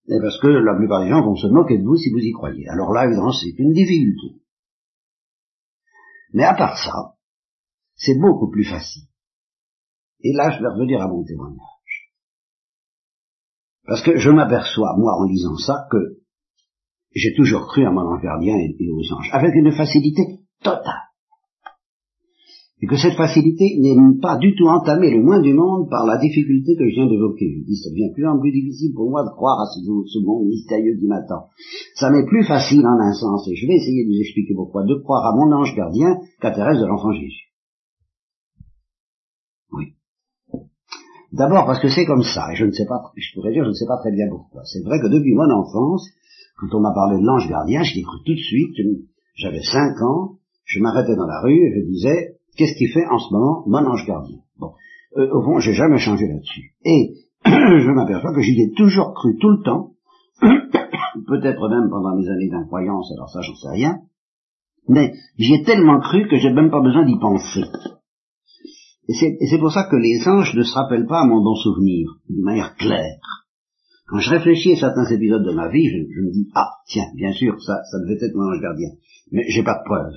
Et 0.08 0.20
parce 0.20 0.38
que 0.40 0.48
la 0.48 0.76
plupart 0.76 1.02
des 1.02 1.08
gens 1.08 1.24
vont 1.24 1.36
se 1.36 1.46
moquer 1.46 1.78
de 1.78 1.84
vous 1.84 1.96
si 1.96 2.10
vous 2.10 2.18
y 2.18 2.32
croyez. 2.32 2.68
Alors 2.68 2.92
là, 2.92 3.06
évidemment, 3.06 3.32
c'est 3.32 3.58
une 3.58 3.72
difficulté. 3.72 4.42
Mais 6.32 6.44
à 6.44 6.54
part 6.54 6.76
ça, 6.76 7.16
c'est 7.94 8.18
beaucoup 8.18 8.50
plus 8.50 8.64
facile. 8.64 9.04
Et 10.20 10.32
là, 10.32 10.50
je 10.50 10.62
vais 10.62 10.68
revenir 10.68 11.00
à 11.00 11.08
mon 11.08 11.24
témoignage. 11.24 12.12
Parce 13.86 14.02
que 14.02 14.16
je 14.16 14.30
m'aperçois, 14.30 14.96
moi, 14.98 15.14
en 15.20 15.24
lisant 15.24 15.56
ça, 15.56 15.86
que 15.90 16.22
j'ai 17.14 17.34
toujours 17.34 17.66
cru 17.66 17.86
à 17.86 17.90
mon 17.90 18.00
ange 18.00 18.22
gardien 18.22 18.56
et 18.56 18.90
aux 18.90 19.12
anges, 19.12 19.30
avec 19.32 19.54
une 19.54 19.72
facilité 19.72 20.40
totale 20.62 21.03
et 22.84 22.86
que 22.86 22.98
cette 22.98 23.16
facilité 23.16 23.78
n'est 23.80 23.96
pas 24.20 24.36
du 24.36 24.54
tout 24.54 24.66
entamée 24.66 25.10
le 25.10 25.22
moins 25.22 25.40
du 25.40 25.54
monde 25.54 25.88
par 25.88 26.04
la 26.04 26.18
difficulté 26.18 26.76
que 26.76 26.84
je 26.84 26.96
viens 26.96 27.08
d'évoquer. 27.08 27.48
Je 27.56 27.64
dis, 27.64 27.80
ça 27.80 27.88
devient 27.88 28.12
plus 28.12 28.28
en 28.28 28.38
plus 28.38 28.52
difficile 28.52 28.92
pour 28.92 29.08
moi 29.08 29.24
de 29.24 29.30
croire 29.30 29.58
à 29.58 29.64
ce, 29.72 29.80
ce 29.80 30.18
monde 30.22 30.44
mystérieux 30.44 30.94
qui 31.00 31.06
m'attend. 31.06 31.48
Ça 31.94 32.10
m'est 32.10 32.26
plus 32.26 32.44
facile 32.44 32.84
en 32.84 33.00
un 33.00 33.14
sens, 33.14 33.48
et 33.48 33.54
je 33.56 33.66
vais 33.66 33.76
essayer 33.76 34.04
de 34.04 34.10
vous 34.12 34.20
expliquer 34.20 34.52
pourquoi, 34.52 34.84
de 34.84 35.00
croire 35.00 35.24
à 35.24 35.34
mon 35.34 35.50
ange 35.56 35.74
gardien 35.74 36.18
qu'à 36.42 36.50
Thérèse 36.50 36.78
de 36.78 36.84
l'Enfant 36.84 37.12
Jésus. 37.12 37.48
Oui. 39.72 39.94
D'abord 41.32 41.64
parce 41.64 41.80
que 41.80 41.88
c'est 41.88 42.04
comme 42.04 42.22
ça, 42.22 42.52
et 42.52 42.56
je 42.56 42.66
ne 42.66 42.72
sais 42.72 42.84
pas, 42.84 43.00
je 43.16 43.32
pourrais 43.32 43.52
dire, 43.52 43.64
je 43.64 43.70
ne 43.70 43.80
sais 43.80 43.88
pas 43.88 43.96
très 43.96 44.12
bien 44.12 44.28
pourquoi. 44.28 44.60
C'est 44.66 44.84
vrai 44.84 45.00
que 45.00 45.08
depuis 45.08 45.32
mon 45.32 45.48
enfance, 45.48 46.04
quand 46.60 46.68
on 46.76 46.80
m'a 46.80 46.92
parlé 46.92 47.18
de 47.18 47.24
l'ange 47.24 47.48
gardien, 47.48 47.82
je 47.82 47.94
l'ai 47.94 48.02
cru 48.02 48.18
tout 48.26 48.34
de 48.34 48.44
suite, 48.44 48.76
j'avais 49.36 49.62
cinq 49.62 50.02
ans, 50.02 50.36
je 50.66 50.80
m'arrêtais 50.80 51.16
dans 51.16 51.26
la 51.26 51.40
rue 51.40 51.64
et 51.64 51.72
je 51.80 51.86
disais, 51.88 52.34
Qu'est-ce 52.56 52.76
qui 52.76 52.86
fait 52.88 53.06
en 53.06 53.18
ce 53.18 53.32
moment 53.32 53.64
mon 53.66 53.86
ange 53.86 54.06
gardien? 54.06 54.38
Bon, 54.58 54.72
euh, 55.16 55.28
au 55.32 55.42
fond, 55.42 55.58
j'ai 55.58 55.74
jamais 55.74 55.98
changé 55.98 56.26
là-dessus. 56.28 56.74
Et 56.84 57.14
je 57.44 57.90
m'aperçois 57.90 58.34
que 58.34 58.40
j'y 58.40 58.60
ai 58.60 58.72
toujours 58.76 59.14
cru 59.14 59.36
tout 59.38 59.50
le 59.50 59.62
temps, 59.64 59.94
peut-être 60.40 61.68
même 61.68 61.90
pendant 61.90 62.16
mes 62.16 62.28
années 62.28 62.48
d'incroyance, 62.48 63.12
alors 63.12 63.28
ça 63.28 63.40
j'en 63.40 63.54
sais 63.54 63.70
rien, 63.70 64.00
mais 64.88 65.14
j'y 65.38 65.54
ai 65.54 65.62
tellement 65.62 66.00
cru 66.00 66.28
que 66.28 66.36
j'ai 66.36 66.52
même 66.52 66.70
pas 66.70 66.80
besoin 66.80 67.04
d'y 67.04 67.18
penser. 67.18 67.62
Et 69.06 69.12
c'est 69.12 69.58
pour 69.58 69.70
ça 69.70 69.84
que 69.84 69.96
les 69.96 70.26
anges 70.26 70.54
ne 70.54 70.62
se 70.62 70.72
rappellent 70.72 71.06
pas 71.06 71.20
à 71.20 71.26
mon 71.26 71.42
bon 71.42 71.54
souvenir, 71.56 72.08
d'une 72.28 72.44
manière 72.44 72.74
claire. 72.76 73.20
Quand 74.06 74.18
je 74.18 74.30
réfléchis 74.30 74.72
à 74.72 74.76
certains 74.76 75.06
épisodes 75.10 75.44
de 75.44 75.52
ma 75.52 75.68
vie, 75.68 75.88
je, 75.88 76.20
me 76.20 76.32
dis, 76.32 76.48
ah, 76.54 76.70
tiens, 76.86 77.10
bien 77.14 77.32
sûr, 77.32 77.60
ça, 77.62 77.82
ça 77.90 77.98
devait 78.00 78.24
être 78.24 78.34
mon 78.34 78.44
ange 78.44 78.60
gardien. 78.60 78.90
Mais 79.30 79.44
j'ai 79.48 79.62
pas 79.62 79.78
de 79.78 79.84
preuves. 79.84 80.14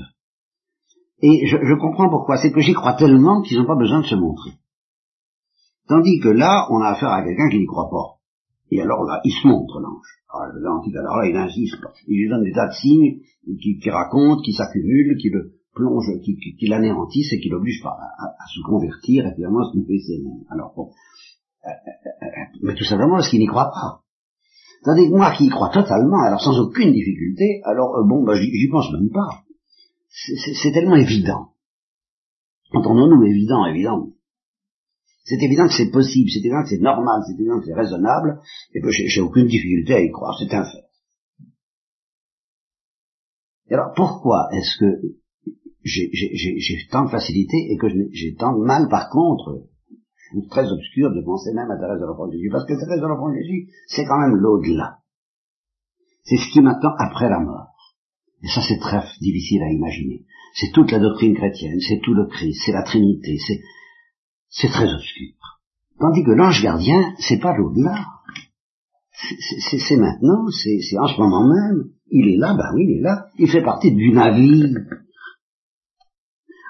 Et 1.21 1.47
je, 1.47 1.73
comprends 1.79 2.09
pourquoi. 2.09 2.37
C'est 2.37 2.51
que 2.51 2.61
j'y 2.61 2.73
crois 2.73 2.93
tellement 2.93 3.41
qu'ils 3.41 3.57
n'ont 3.57 3.65
pas 3.65 3.75
besoin 3.75 4.01
de 4.01 4.05
se 4.05 4.15
montrer. 4.15 4.51
Tandis 5.87 6.19
que 6.19 6.29
là, 6.29 6.67
on 6.69 6.81
a 6.81 6.89
affaire 6.89 7.09
à 7.09 7.23
quelqu'un 7.23 7.49
qui 7.49 7.59
n'y 7.59 7.65
croit 7.65 7.89
pas. 7.89 8.19
Et 8.69 8.81
alors 8.81 9.03
là, 9.03 9.21
il 9.23 9.31
se 9.31 9.47
montre, 9.47 9.79
l'ange. 9.79 10.05
Alors, 10.29 10.83
alors 10.83 11.17
là, 11.17 11.27
il 11.27 11.35
insiste. 11.35 11.77
Il 12.07 12.17
lui 12.17 12.29
donne 12.29 12.43
des 12.43 12.51
tas 12.51 12.67
de 12.67 12.73
signes 12.73 13.21
qui, 13.61 13.79
qui 13.79 13.89
racontent, 13.89 14.41
qui 14.41 14.53
s'accumulent, 14.53 15.17
qui 15.17 15.29
le 15.29 15.53
plongent, 15.73 16.19
qui, 16.23 16.37
qui, 16.37 16.67
l'anéantissent 16.67 17.33
et 17.33 17.39
qui 17.39 17.49
l'obligent 17.49 17.85
à, 17.85 17.89
à, 17.89 18.45
se 18.53 18.61
convertir 18.61 19.25
et 19.25 19.33
finalement 19.35 19.61
à 19.61 19.71
se 19.71 19.77
couper 19.77 19.99
ses 19.99 20.21
mains. 20.21 20.43
Alors 20.51 20.73
bon. 20.75 20.91
Euh, 21.65 21.69
euh, 21.69 22.25
euh, 22.25 22.59
mais 22.61 22.75
tout 22.75 22.83
simplement 22.83 23.15
parce 23.15 23.29
qu'il 23.29 23.39
n'y 23.39 23.47
croit 23.47 23.71
pas. 23.71 24.01
Tandis 24.83 25.09
que 25.09 25.15
moi 25.15 25.33
qui 25.35 25.45
y 25.45 25.49
crois 25.49 25.69
totalement, 25.69 26.21
alors 26.21 26.41
sans 26.41 26.59
aucune 26.59 26.91
difficulté, 26.91 27.61
alors 27.63 28.05
bon, 28.05 28.23
bah, 28.23 28.35
j'y 28.35 28.69
pense 28.69 28.91
même 28.91 29.09
pas 29.09 29.46
c'est 30.09 30.71
tellement 30.71 30.95
évident. 30.95 31.53
Entendons-nous 32.71 33.23
évident, 33.25 33.65
évident. 33.65 34.09
C'est 35.23 35.41
évident 35.41 35.67
que 35.67 35.73
c'est 35.73 35.91
possible, 35.91 36.29
c'est 36.29 36.39
évident 36.39 36.63
que 36.63 36.69
c'est 36.69 36.81
normal, 36.81 37.21
c'est 37.27 37.33
évident 37.33 37.59
que 37.59 37.65
c'est 37.65 37.73
raisonnable, 37.73 38.39
et 38.73 38.81
que 38.81 38.89
j'ai 38.89 39.21
aucune 39.21 39.47
difficulté 39.47 39.93
à 39.93 40.01
y 40.01 40.09
croire, 40.11 40.37
c'est 40.39 40.53
un 40.53 40.63
fait. 40.63 40.87
Alors 43.69 43.93
pourquoi 43.95 44.47
est-ce 44.53 44.77
que 44.79 45.01
j'ai 45.83 46.87
tant 46.89 47.05
de 47.05 47.09
facilité 47.09 47.57
et 47.69 47.77
que 47.77 47.87
j'ai 48.11 48.35
tant 48.35 48.57
de 48.57 48.63
mal 48.63 48.87
par 48.89 49.09
contre 49.09 49.67
je 50.27 50.37
trouve 50.37 50.49
très 50.49 50.69
obscur 50.69 51.09
de 51.13 51.21
penser 51.23 51.53
même 51.53 51.71
à 51.71 51.77
Thérèse 51.77 52.01
de 52.01 52.05
l'Enfant 52.05 52.29
Jésus, 52.29 52.49
parce 52.51 52.65
que 52.65 52.73
Thérèse 52.73 52.99
de 52.99 53.07
l'Enfant 53.07 53.33
Jésus, 53.33 53.69
c'est 53.87 54.05
quand 54.05 54.19
même 54.19 54.35
l'au-delà. 54.35 54.99
C'est 56.23 56.35
ce 56.35 56.51
qui 56.51 56.59
m'attend 56.59 56.93
après 56.97 57.29
la 57.29 57.39
mort. 57.39 57.76
Et 58.43 58.47
ça, 58.47 58.61
c'est 58.61 58.79
très 58.79 59.03
difficile 59.19 59.61
à 59.63 59.71
imaginer. 59.71 60.25
C'est 60.53 60.71
toute 60.71 60.91
la 60.91 60.99
doctrine 60.99 61.35
chrétienne, 61.35 61.79
c'est 61.79 61.99
tout 62.01 62.13
le 62.13 62.25
Christ, 62.27 62.61
c'est 62.65 62.71
la 62.71 62.83
Trinité, 62.83 63.37
c'est, 63.45 63.61
c'est 64.49 64.69
très 64.69 64.91
obscur. 64.91 65.33
Tandis 65.99 66.23
que 66.23 66.31
l'ange 66.31 66.61
gardien, 66.61 67.13
c'est 67.19 67.39
pas 67.39 67.55
l'au-delà. 67.55 68.05
C'est 69.79 69.97
maintenant, 69.97 70.47
c'est 70.51 70.97
en 70.99 71.07
ce 71.07 71.19
moment 71.19 71.47
même. 71.47 71.89
Il 72.09 72.27
est 72.27 72.37
là, 72.37 72.53
ben 72.53 72.71
oui, 72.75 72.85
il 72.87 72.97
est 72.97 73.01
là. 73.01 73.27
Il 73.39 73.49
fait 73.49 73.63
partie 73.63 73.91
du 73.91 74.11
navire. 74.11 74.69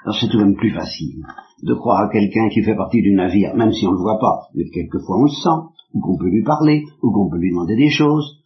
Alors 0.04 0.18
c'est 0.18 0.28
tout 0.28 0.38
de 0.38 0.44
même 0.44 0.56
plus 0.56 0.72
facile 0.72 1.22
de 1.62 1.74
croire 1.74 2.00
à 2.00 2.08
quelqu'un 2.08 2.48
qui 2.48 2.62
fait 2.62 2.76
partie 2.76 3.02
du 3.02 3.12
navire, 3.14 3.54
même 3.54 3.72
si 3.72 3.86
on 3.86 3.90
ne 3.90 3.96
le 3.96 4.02
voit 4.02 4.18
pas, 4.18 4.48
mais 4.54 4.68
quelquefois 4.70 5.18
on 5.18 5.24
le 5.24 5.30
sent, 5.30 5.74
ou 5.92 6.00
qu'on 6.00 6.16
peut 6.16 6.28
lui 6.28 6.42
parler, 6.42 6.84
ou 7.02 7.12
qu'on 7.12 7.28
peut 7.28 7.38
lui 7.38 7.50
demander 7.50 7.76
des 7.76 7.90
choses. 7.90 8.44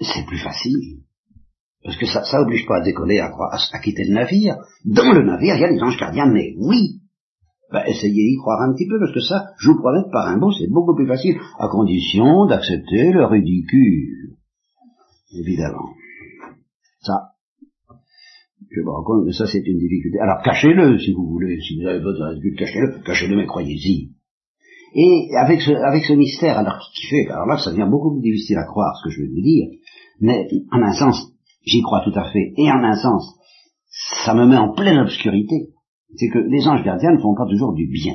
C'est 0.00 0.26
plus 0.26 0.38
facile. 0.38 1.04
Parce 1.86 1.98
que 1.98 2.06
ça, 2.06 2.24
ça 2.24 2.40
oblige 2.42 2.66
pas 2.66 2.78
à 2.78 2.80
décoller, 2.80 3.20
à, 3.20 3.26
à, 3.28 3.78
quitter 3.78 4.02
le 4.08 4.14
navire. 4.14 4.56
Dans 4.84 5.12
le 5.12 5.22
navire, 5.22 5.54
il 5.54 5.60
y 5.60 5.64
a 5.64 5.72
des 5.72 5.80
anges 5.80 5.96
gardiens, 5.96 6.26
mais 6.26 6.54
oui. 6.58 7.00
Ben, 7.72 7.84
essayez 7.86 8.12
d'y 8.12 8.36
croire 8.36 8.60
un 8.62 8.74
petit 8.74 8.88
peu, 8.88 8.98
parce 8.98 9.12
que 9.12 9.20
ça, 9.20 9.50
je 9.58 9.70
vous 9.70 9.78
promets 9.78 10.02
par 10.10 10.26
un 10.26 10.36
mot, 10.36 10.50
c'est 10.50 10.68
beaucoup 10.68 10.96
plus 10.96 11.06
facile, 11.06 11.36
à 11.60 11.68
condition 11.68 12.46
d'accepter 12.46 13.12
le 13.12 13.24
ridicule. 13.24 14.34
Évidemment. 15.32 15.90
Ça, 17.02 17.36
je 18.68 18.80
me 18.80 18.90
rends 18.90 19.04
compte 19.04 19.26
que 19.26 19.32
ça, 19.32 19.46
c'est 19.46 19.64
une 19.64 19.78
difficulté. 19.78 20.18
Alors, 20.18 20.42
cachez-le, 20.42 20.98
si 20.98 21.12
vous 21.12 21.28
voulez. 21.28 21.60
Si 21.60 21.80
vous 21.80 21.86
avez 21.86 22.00
besoin 22.00 22.34
de 22.34 22.56
cachez-le. 22.58 23.00
Cachez-le, 23.04 23.36
mais 23.36 23.46
croyez-y. 23.46 24.10
Et 24.94 25.28
avec 25.38 25.60
ce, 25.60 25.70
avec 25.70 26.04
ce 26.04 26.14
mystère, 26.14 26.58
alors 26.58 26.80
alors 27.30 27.46
là, 27.46 27.58
ça 27.58 27.70
devient 27.70 27.88
beaucoup 27.88 28.12
plus 28.12 28.22
difficile 28.22 28.56
à 28.56 28.64
croire, 28.64 28.96
ce 28.96 29.04
que 29.04 29.14
je 29.14 29.22
veux 29.22 29.28
vous 29.28 29.42
dire, 29.42 29.68
mais 30.20 30.48
en 30.72 30.82
un 30.82 30.92
sens, 30.94 31.35
J'y 31.66 31.82
crois 31.82 32.02
tout 32.04 32.16
à 32.16 32.30
fait. 32.30 32.52
Et 32.56 32.70
en 32.70 32.82
un 32.82 32.96
sens, 32.96 33.34
ça 34.24 34.34
me 34.34 34.46
met 34.46 34.56
en 34.56 34.72
pleine 34.72 35.00
obscurité. 35.00 35.72
C'est 36.16 36.28
que 36.28 36.38
les 36.38 36.66
anges 36.68 36.84
gardiens 36.84 37.12
ne 37.12 37.20
font 37.20 37.34
pas 37.34 37.46
toujours 37.46 37.74
du 37.74 37.88
bien. 37.88 38.14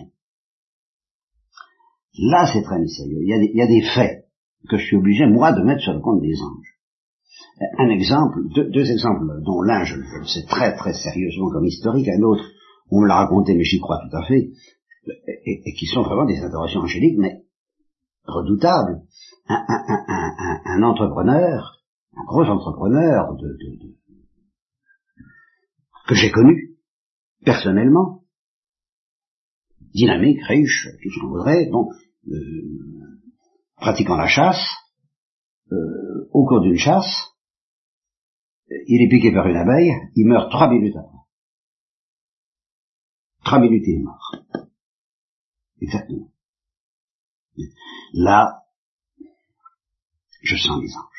Là, 2.18 2.46
c'est 2.52 2.64
très 2.64 2.80
mystérieux. 2.80 3.20
Il 3.22 3.56
y, 3.56 3.62
a 3.62 3.68
des, 3.68 3.82
faits 3.94 4.26
que 4.70 4.78
je 4.78 4.86
suis 4.86 4.98
obligé, 4.98 5.26
moi, 5.28 5.52
de 5.52 5.64
mettre 5.64 5.82
sur 5.82 5.94
le 5.94 6.00
compte 6.00 6.22
des 6.22 6.36
anges. 6.42 6.78
Un 7.78 7.90
exemple, 7.90 8.40
deux, 8.54 8.92
exemples, 8.92 9.26
dont 9.44 9.62
l'un, 9.62 9.84
je, 9.84 9.96
le 9.96 10.26
sais 10.26 10.46
très 10.48 10.76
très 10.76 10.94
sérieusement 10.94 11.50
comme 11.52 11.66
historique, 11.66 12.08
un 12.08 12.22
autre, 12.24 12.44
on 12.90 13.02
me 13.02 13.08
l'a 13.08 13.16
raconté, 13.16 13.54
mais 13.54 13.64
j'y 13.64 13.80
crois 13.80 14.00
tout 14.00 14.18
à 14.18 14.26
fait, 14.26 14.50
et, 15.46 15.74
qui 15.74 15.86
sont 15.86 16.02
vraiment 16.02 16.26
des 16.26 16.40
interrogations 16.40 16.82
angéliques, 16.82 17.18
mais 17.18 17.44
redoutables. 18.26 19.02
un 19.48 20.84
entrepreneur 20.84 21.81
un 22.16 22.24
gros 22.26 22.44
entrepreneur 22.44 23.36
de, 23.36 23.48
de, 23.48 23.96
que 26.08 26.16
j'ai 26.16 26.32
connu 26.32 26.78
personnellement, 27.46 28.24
dynamique, 29.94 30.42
riche, 30.44 30.88
tout 31.02 31.10
ce 31.10 31.20
qu'on 31.20 31.30
voudrait, 31.30 31.70
euh, 32.28 33.20
pratiquant 33.78 34.16
la 34.16 34.28
chasse, 34.28 34.64
euh, 35.72 36.28
au 36.32 36.46
cours 36.46 36.62
d'une 36.62 36.78
chasse, 36.78 37.32
il 38.88 39.02
est 39.02 39.10
piqué 39.10 39.32
par 39.32 39.48
une 39.48 39.58
abeille, 39.58 39.92
il 40.16 40.28
meurt 40.28 40.50
trois 40.52 40.70
minutes 40.70 40.96
après. 40.96 41.18
Trois 43.44 43.60
minutes 43.60 43.84
il 43.88 44.00
est 44.00 44.04
mort. 44.04 44.36
Exactement. 45.82 46.32
Là, 48.14 48.64
je 50.42 50.56
sens 50.56 50.82
les 50.82 50.94
anges. 50.94 51.11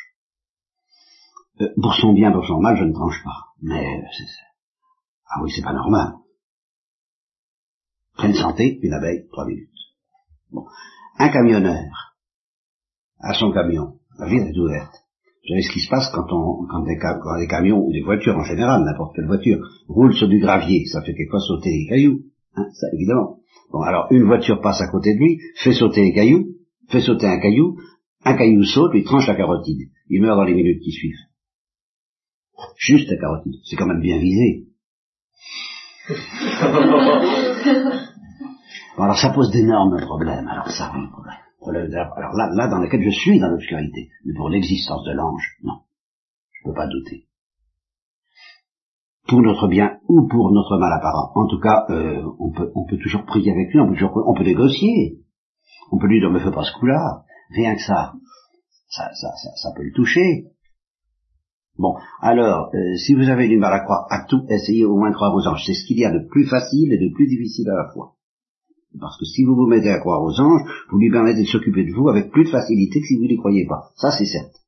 Euh, 1.62 1.68
pour 1.80 1.94
son 1.94 2.12
bien, 2.12 2.32
pour 2.32 2.46
son 2.46 2.60
mal, 2.60 2.76
je 2.76 2.84
ne 2.84 2.92
tranche 2.92 3.22
pas. 3.24 3.52
Mais, 3.62 4.02
ah 5.28 5.40
oui, 5.42 5.50
c'est 5.54 5.62
pas 5.62 5.72
normal. 5.72 6.14
Pleine 8.16 8.34
santé, 8.34 8.78
une 8.82 8.92
abeille, 8.92 9.26
trois 9.30 9.46
minutes. 9.46 9.68
Bon. 10.50 10.64
Un 11.18 11.28
camionneur, 11.28 12.16
à 13.20 13.34
son 13.34 13.52
camion, 13.52 13.98
la 14.18 14.26
ville 14.26 14.42
est 14.42 14.58
ouverte. 14.58 14.92
Vous 15.42 15.48
savez 15.48 15.62
ce 15.62 15.72
qui 15.72 15.80
se 15.80 15.88
passe 15.88 16.10
quand, 16.12 16.26
on, 16.30 16.66
quand, 16.66 16.84
des, 16.84 17.46
camions 17.48 17.84
ou 17.84 17.92
des 17.92 18.02
voitures 18.02 18.36
en 18.36 18.44
général, 18.44 18.82
n'importe 18.84 19.16
quelle 19.16 19.26
voiture, 19.26 19.58
roulent 19.88 20.14
sur 20.14 20.28
du 20.28 20.38
gravier, 20.38 20.84
ça 20.86 21.02
fait 21.02 21.14
quelquefois 21.14 21.40
sauter 21.40 21.70
les 21.70 21.86
cailloux. 21.88 22.20
Hein, 22.54 22.66
ça, 22.72 22.86
évidemment. 22.92 23.38
Bon, 23.72 23.80
alors 23.80 24.06
une 24.10 24.24
voiture 24.24 24.60
passe 24.60 24.80
à 24.80 24.88
côté 24.88 25.14
de 25.14 25.18
lui, 25.18 25.40
fait 25.56 25.72
sauter 25.72 26.02
les 26.02 26.12
cailloux, 26.12 26.46
fait 26.90 27.00
sauter 27.00 27.26
un 27.26 27.40
caillou, 27.40 27.76
un 28.24 28.36
caillou 28.36 28.62
saute, 28.62 28.92
lui 28.92 29.04
tranche 29.04 29.26
la 29.26 29.34
carotide. 29.34 29.88
Il 30.08 30.22
meurt 30.22 30.36
dans 30.36 30.44
les 30.44 30.54
minutes 30.54 30.82
qui 30.82 30.92
suivent. 30.92 31.16
Juste 32.82 33.08
la 33.08 33.16
carotide. 33.16 33.54
C'est 33.64 33.76
quand 33.76 33.86
même 33.86 34.00
bien 34.00 34.18
visé. 34.18 34.66
alors 38.98 39.16
ça 39.16 39.30
pose 39.30 39.52
d'énormes 39.52 40.00
problèmes. 40.00 40.48
Alors 40.48 40.68
ça, 40.68 40.90
un 40.92 41.06
problème. 41.06 41.36
Alors 41.64 42.34
là, 42.34 42.50
là 42.54 42.66
dans 42.68 42.78
lequel 42.78 43.04
je 43.04 43.10
suis 43.10 43.38
dans 43.38 43.50
l'obscurité. 43.50 44.10
Mais 44.24 44.34
pour 44.34 44.48
l'existence 44.48 45.04
de 45.04 45.12
l'ange, 45.12 45.58
non. 45.62 45.82
Je 46.50 46.66
ne 46.66 46.72
peux 46.72 46.76
pas 46.76 46.88
douter. 46.88 47.28
Pour 49.28 49.42
notre 49.42 49.68
bien 49.68 50.00
ou 50.08 50.26
pour 50.26 50.50
notre 50.50 50.76
mal 50.76 50.92
apparent. 50.92 51.30
En 51.36 51.46
tout 51.46 51.60
cas, 51.60 51.86
euh, 51.90 52.20
on, 52.40 52.50
peut, 52.50 52.72
on 52.74 52.84
peut 52.84 52.98
toujours 52.98 53.24
prier 53.24 53.52
avec 53.52 53.72
lui, 53.72 53.78
on 53.78 53.86
peut, 53.86 53.94
toujours, 53.94 54.24
on 54.26 54.34
peut 54.34 54.42
négocier. 54.42 55.20
On 55.92 55.98
peut 55.98 56.08
lui 56.08 56.18
dire, 56.18 56.30
ne 56.30 56.34
me 56.34 56.40
fais 56.40 56.50
pas 56.50 56.64
ce 56.64 56.72
coup-là. 56.80 57.22
Rien 57.54 57.76
que 57.76 57.82
ça, 57.82 58.14
ça, 58.88 59.08
ça, 59.14 59.28
ça, 59.54 59.70
peut 59.76 59.84
le 59.84 59.92
toucher. 59.92 60.48
Bon, 61.78 61.94
alors, 62.20 62.70
euh, 62.74 62.96
si 62.96 63.14
vous 63.14 63.28
avez 63.28 63.48
du 63.48 63.56
mal 63.56 63.72
à 63.72 63.80
croire 63.80 64.06
à 64.10 64.26
tout, 64.28 64.44
essayez 64.50 64.84
au 64.84 64.96
moins 64.96 65.10
de 65.10 65.14
croire 65.14 65.34
aux 65.34 65.46
anges. 65.46 65.62
C'est 65.64 65.74
ce 65.74 65.86
qu'il 65.86 65.98
y 65.98 66.04
a 66.04 66.12
de 66.12 66.28
plus 66.28 66.46
facile 66.46 66.92
et 66.92 66.98
de 66.98 67.14
plus 67.14 67.26
difficile 67.26 67.68
à 67.70 67.76
la 67.76 67.92
fois. 67.92 68.16
Parce 69.00 69.18
que 69.18 69.24
si 69.24 69.42
vous 69.44 69.54
vous 69.54 69.66
mettez 69.66 69.88
à 69.88 70.00
croire 70.00 70.22
aux 70.22 70.38
anges, 70.38 70.62
vous 70.90 70.98
lui 70.98 71.10
permettez 71.10 71.42
de 71.42 71.48
s'occuper 71.48 71.84
de 71.84 71.94
vous 71.94 72.08
avec 72.08 72.30
plus 72.30 72.44
de 72.44 72.50
facilité 72.50 73.00
que 73.00 73.06
si 73.06 73.16
vous 73.16 73.24
n'y 73.24 73.38
croyez 73.38 73.66
pas. 73.66 73.90
Ça, 73.96 74.10
c'est 74.10 74.26
certain. 74.26 74.58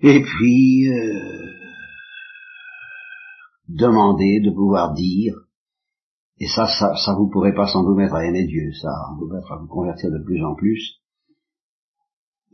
Et 0.00 0.22
puis, 0.22 0.92
euh, 0.92 1.46
demander 3.68 4.40
de 4.40 4.50
pouvoir 4.50 4.92
dire, 4.92 5.34
et 6.38 6.46
ça, 6.46 6.66
ça, 6.66 6.94
ça 6.96 7.14
vous 7.14 7.30
pourrez 7.30 7.54
pas 7.54 7.66
sans 7.66 7.84
vous 7.84 7.94
mettre 7.94 8.14
à 8.14 8.26
aimer 8.26 8.44
Dieu, 8.44 8.70
ça, 8.82 8.90
vous 9.18 9.26
mettre 9.32 9.52
à 9.52 9.56
vous 9.56 9.68
convertir 9.68 10.10
de 10.10 10.22
plus 10.22 10.44
en 10.44 10.54
plus. 10.54 11.00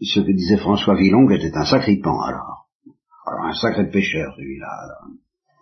Ce 0.03 0.21
que 0.21 0.33
disait 0.33 0.57
François 0.57 0.97
Villon, 0.97 1.29
était 1.31 1.57
un 1.57 1.65
sacripant, 1.65 2.21
alors. 2.23 2.69
Alors, 3.27 3.45
un 3.45 3.53
sacré 3.53 3.89
pécheur, 3.91 4.35
celui-là. 4.37 4.69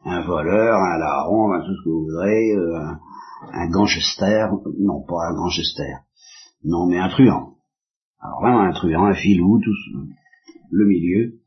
Un 0.04 0.22
voleur, 0.22 0.78
un 0.78 0.98
larron, 0.98 1.60
tout 1.60 1.74
ce 1.74 1.84
que 1.84 1.90
vous 1.90 2.04
voudrez, 2.04 2.52
euh, 2.52 2.78
un, 2.78 3.00
un 3.52 3.70
gangster, 3.70 4.48
non 4.78 5.02
pas 5.02 5.28
un 5.30 5.34
gangster, 5.34 6.04
non 6.64 6.86
mais 6.86 6.98
un 6.98 7.08
truand. 7.08 7.54
Alors 8.20 8.40
vraiment 8.40 8.60
un 8.60 8.72
truand, 8.72 9.06
un 9.06 9.14
filou, 9.14 9.60
tout 9.60 9.74
le 10.70 10.86
milieu. 10.86 11.40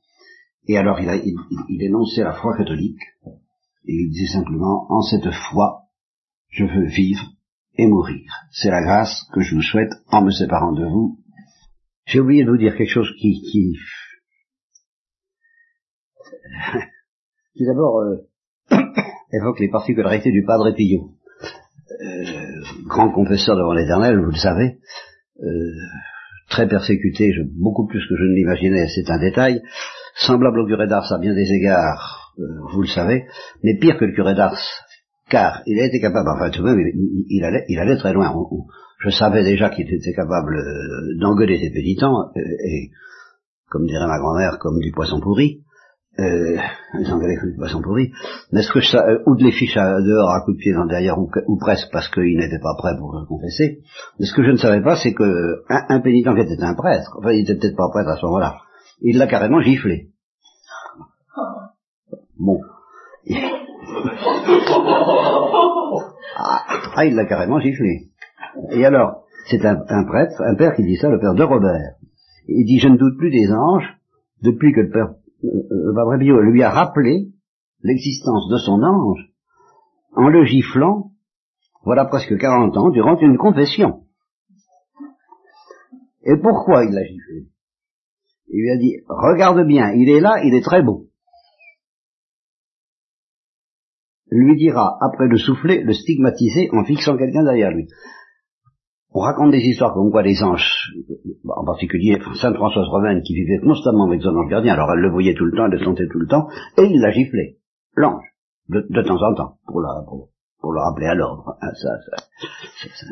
Et 0.67 0.77
alors 0.77 0.99
il, 0.99 1.09
a, 1.09 1.15
il, 1.15 1.83
énonçait 1.83 2.23
la 2.23 2.33
foi 2.33 2.55
catholique, 2.57 3.01
il 3.85 4.09
disait 4.09 4.33
simplement, 4.33 4.85
en 4.89 5.01
cette 5.01 5.31
foi, 5.31 5.85
je 6.49 6.65
veux 6.65 6.85
vivre 6.85 7.23
et 7.75 7.87
mourir. 7.87 8.31
C'est 8.51 8.69
la 8.69 8.83
grâce 8.83 9.27
que 9.33 9.41
je 9.41 9.55
vous 9.55 9.61
souhaite 9.61 9.91
en 10.11 10.23
me 10.23 10.31
séparant 10.31 10.73
de 10.73 10.85
vous. 10.85 11.17
J'ai 12.11 12.19
oublié 12.19 12.43
de 12.43 12.49
vous 12.49 12.57
dire 12.57 12.75
quelque 12.75 12.91
chose 12.91 13.09
qui, 13.17 13.41
qui, 13.41 13.77
qui 17.55 17.65
d'abord 17.65 18.01
euh, 18.01 18.27
évoque 19.31 19.61
les 19.61 19.69
particularités 19.69 20.29
du 20.29 20.43
Padre 20.43 20.71
Pio. 20.71 21.11
Euh, 21.89 22.63
grand 22.87 23.11
confesseur 23.13 23.55
devant 23.55 23.71
l'Éternel, 23.71 24.19
vous 24.19 24.31
le 24.31 24.35
savez, 24.35 24.79
euh, 25.41 25.47
très 26.49 26.67
persécuté, 26.67 27.31
beaucoup 27.55 27.87
plus 27.87 28.05
que 28.05 28.17
je 28.17 28.23
ne 28.23 28.35
l'imaginais, 28.35 28.87
c'est 28.93 29.09
un 29.09 29.19
détail, 29.19 29.61
semblable 30.15 30.59
au 30.59 30.67
curé 30.67 30.87
d'Ars 30.87 31.13
à 31.13 31.17
bien 31.17 31.33
des 31.33 31.49
égards, 31.53 32.33
vous 32.73 32.81
le 32.81 32.89
savez, 32.89 33.25
mais 33.63 33.77
pire 33.79 33.97
que 33.97 34.03
le 34.03 34.13
curé 34.13 34.35
d'Ars, 34.35 34.59
car 35.31 35.61
il 35.65 35.79
a 35.79 35.85
été 35.85 35.99
capable, 36.01 36.29
enfin 36.29 36.51
tout 36.51 36.61
de 36.61 36.67
même, 36.67 36.77
il, 37.29 37.43
allait, 37.45 37.65
il 37.69 37.79
allait 37.79 37.97
très 37.97 38.13
loin. 38.13 38.33
je 38.99 39.09
savais 39.09 39.43
déjà 39.43 39.69
qu'il 39.69 39.91
était 39.91 40.13
capable 40.13 40.57
d'engueuler 41.19 41.57
ses 41.57 41.71
pénitents, 41.71 42.31
et, 42.35 42.91
comme 43.69 43.87
dirait 43.87 44.07
ma 44.07 44.19
grand-mère, 44.19 44.59
comme 44.59 44.79
du 44.79 44.91
poisson 44.91 45.21
pourri, 45.21 45.63
euh, 46.19 46.57
les 46.99 47.09
Anglais 47.09 47.37
de 47.41 47.55
poisson 47.55 47.81
pourri, 47.81 48.11
mais 48.51 48.61
ce 48.63 48.71
que 48.71 48.81
ça, 48.81 49.07
euh, 49.07 49.19
ou 49.25 49.37
de 49.37 49.45
les 49.45 49.53
fiches 49.53 49.77
à, 49.77 50.01
dehors 50.01 50.29
à 50.29 50.41
coups 50.41 50.57
de 50.57 50.61
pied 50.61 50.73
dans 50.73 50.85
derrière, 50.85 51.17
ou, 51.17 51.31
ou 51.47 51.57
presque 51.57 51.87
parce 51.93 52.09
qu'ils 52.09 52.37
n'étaient 52.37 52.59
pas 52.59 52.75
prêts 52.77 52.97
pour 52.99 53.17
le 53.17 53.25
confesser. 53.25 53.79
Mais 54.19 54.25
ce 54.25 54.33
que 54.33 54.43
je 54.43 54.51
ne 54.51 54.57
savais 54.57 54.81
pas, 54.81 54.97
c'est 54.97 55.13
que 55.13 55.63
un, 55.69 56.01
pénitent 56.01 56.27
qui 56.35 56.41
était 56.41 56.61
un 56.61 56.75
prêtre, 56.75 57.15
enfin 57.17 57.31
il 57.31 57.43
était 57.43 57.55
peut-être 57.55 57.77
pas 57.77 57.89
prêtre 57.89 58.09
à 58.09 58.17
ce 58.17 58.25
moment-là, 58.25 58.57
il 59.01 59.17
l'a 59.17 59.27
carrément 59.27 59.61
giflé. 59.61 60.09
Bon. 62.37 62.59
Ah, 66.37 66.63
ah, 66.95 67.05
il 67.05 67.15
l'a 67.15 67.25
carrément 67.25 67.59
giflé. 67.59 68.09
Et 68.71 68.85
alors, 68.85 69.23
c'est 69.49 69.65
un, 69.65 69.75
prêtre, 70.05 70.41
un 70.41 70.55
père 70.55 70.75
qui 70.75 70.83
dit 70.83 70.97
ça, 70.97 71.09
le 71.09 71.19
père 71.19 71.35
de 71.35 71.43
Robert. 71.43 71.95
Il 72.47 72.65
dit, 72.65 72.79
je 72.79 72.87
ne 72.87 72.97
doute 72.97 73.17
plus 73.17 73.31
des 73.31 73.51
anges, 73.51 73.97
depuis 74.41 74.73
que 74.73 74.81
le 74.81 74.89
père 74.89 75.13
euh, 75.43 76.17
Bio 76.17 76.39
lui 76.41 76.63
a 76.63 76.69
rappelé 76.69 77.27
l'existence 77.83 78.49
de 78.49 78.57
son 78.57 78.81
ange 78.81 79.31
en 80.13 80.27
le 80.27 80.43
giflant, 80.45 81.11
voilà 81.83 82.05
presque 82.05 82.37
40 82.37 82.77
ans, 82.77 82.89
durant 82.89 83.17
une 83.19 83.37
confession. 83.37 84.03
Et 86.23 86.37
pourquoi 86.37 86.83
il 86.85 86.91
l'a 86.91 87.03
giflé? 87.03 87.47
Il 88.49 88.61
lui 88.61 88.71
a 88.71 88.77
dit, 88.77 88.97
regarde 89.07 89.65
bien, 89.65 89.91
il 89.93 90.09
est 90.09 90.19
là, 90.19 90.43
il 90.43 90.53
est 90.53 90.63
très 90.63 90.83
beau. 90.83 91.07
Lui 94.31 94.55
dira, 94.55 94.97
après 95.01 95.27
le 95.27 95.37
souffler, 95.37 95.83
le 95.83 95.93
stigmatiser 95.93 96.69
en 96.71 96.83
fixant 96.85 97.17
quelqu'un 97.17 97.43
derrière 97.43 97.71
lui 97.71 97.87
on 99.13 99.19
raconte 99.19 99.51
des 99.51 99.59
histoires 99.59 99.93
comme 99.93 100.09
quoi 100.09 100.21
les 100.21 100.41
anges, 100.41 100.93
en 101.45 101.65
particulier 101.65 102.17
Sainte 102.39 102.55
Françoise 102.55 102.87
Romaine, 102.87 103.21
qui 103.23 103.33
vivait 103.33 103.59
constamment 103.59 104.07
avec 104.07 104.21
son 104.21 104.29
ange 104.29 104.49
gardien, 104.49 104.73
alors 104.73 104.91
elle 104.93 105.01
le 105.01 105.11
voyait 105.11 105.33
tout 105.33 105.45
le 105.45 105.51
temps, 105.51 105.65
elle 105.65 105.77
le 105.77 105.83
sentait 105.83 106.07
tout 106.09 106.19
le 106.19 106.27
temps, 106.27 106.47
et 106.77 106.83
il 106.83 107.01
la 107.01 107.11
giflait, 107.11 107.57
l'ange, 107.95 108.23
de, 108.69 109.01
temps 109.01 109.21
en 109.21 109.33
temps, 109.35 109.57
pour, 109.65 109.81
la, 109.81 109.89
pour, 110.07 110.71
le 110.71 110.79
rappeler 110.79 111.07
à 111.07 111.15
l'ordre. 111.15 111.57
Hein, 111.61 111.71
ça, 111.73 111.89
ça, 112.09 113.05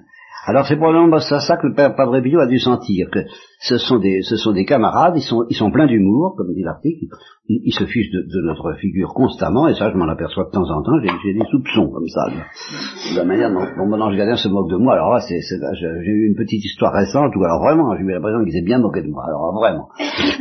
alors 0.46 0.66
c'est 0.66 0.78
probablement 0.78 1.20
ça, 1.20 1.40
ça 1.40 1.58
que 1.58 1.68
le 1.68 1.74
père 1.74 1.94
a 2.00 2.48
dû 2.48 2.60
sentir, 2.60 3.10
que 3.12 3.20
ce 3.60 3.78
sont 3.78 4.00
des, 4.00 4.22
ce 4.22 4.38
sont 4.38 4.54
des 4.54 4.64
camarades, 4.66 5.18
ils 5.18 5.22
sont, 5.22 5.46
ils 5.50 5.56
sont 5.56 5.70
pleins 5.70 5.88
d'humour, 5.88 6.36
comme 6.38 6.54
dit 6.54 6.64
l'article, 6.64 7.08
ils, 7.48 7.74
se 7.74 7.86
fichent 7.86 8.12
de, 8.12 8.42
notre 8.46 8.74
figure 8.80 9.14
constamment, 9.14 9.68
et 9.68 9.74
ça 9.74 9.92
je 9.92 9.98
m'en 9.98 10.08
aperçois 10.08 10.46
de 10.46 10.52
temps 10.52 10.70
en 10.70 10.82
temps, 10.82 10.94
j'ai 11.24 11.34
des 11.34 11.44
soupçons 11.52 11.90
comme 11.90 12.08
ça, 12.08 12.22
de, 12.30 13.18
la 13.18 13.26
manière 13.26 13.52
dont, 13.52 13.66
mon 13.86 14.00
ange 14.00 14.16
se 14.16 14.48
moque 14.48 14.70
de 14.70 14.78
moi. 14.78 14.94
Alors 14.94 15.12
là, 15.14 15.20
c'est, 15.20 15.40
j'ai 15.40 16.12
eu 16.12 16.28
une 16.28 16.36
petite 16.36 16.64
histoire 16.64 16.94
récente 16.94 17.36
où 17.36 17.44
alors 17.44 17.62
vraiment, 17.62 17.98
j'ai 17.98 18.04
eu 18.04 18.12
l'impression 18.12 18.44
qu'il 18.44 18.54
s'est 18.54 18.66
bien 18.66 18.80
moqué 18.80 19.02
de 19.02 19.10
moi. 19.10 19.26
Alors 19.28 19.52
vraiment, 19.54 19.90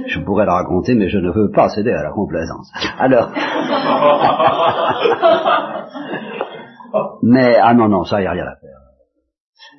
je 0.06 0.20
pourrais 0.20 0.46
la 0.46 0.54
raconter, 0.54 0.94
mais 0.94 1.08
je 1.08 1.18
ne 1.18 1.30
veux 1.30 1.50
pas 1.50 1.68
céder 1.70 1.90
à 1.92 2.04
la 2.04 2.12
complaisance. 2.12 2.70
Alors... 2.98 3.32
mais, 7.22 7.56
ah 7.60 7.74
non, 7.74 7.88
non, 7.88 8.04
ça, 8.04 8.22
il 8.22 8.26
a 8.26 8.32
rien 8.32 8.44
à 8.44 8.56
faire. 8.60 8.67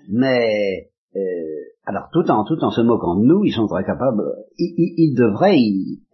Mais 0.09 0.89
euh, 1.15 1.19
alors 1.85 2.09
tout 2.13 2.29
en 2.29 2.43
tout 2.45 2.63
en 2.63 2.69
se 2.69 2.81
moquant 2.81 3.15
de 3.15 3.25
nous, 3.25 3.43
ils 3.43 3.51
sont 3.51 3.65
très 3.65 3.83
capables, 3.83 4.21
ils, 4.59 5.15
devraient 5.17 5.57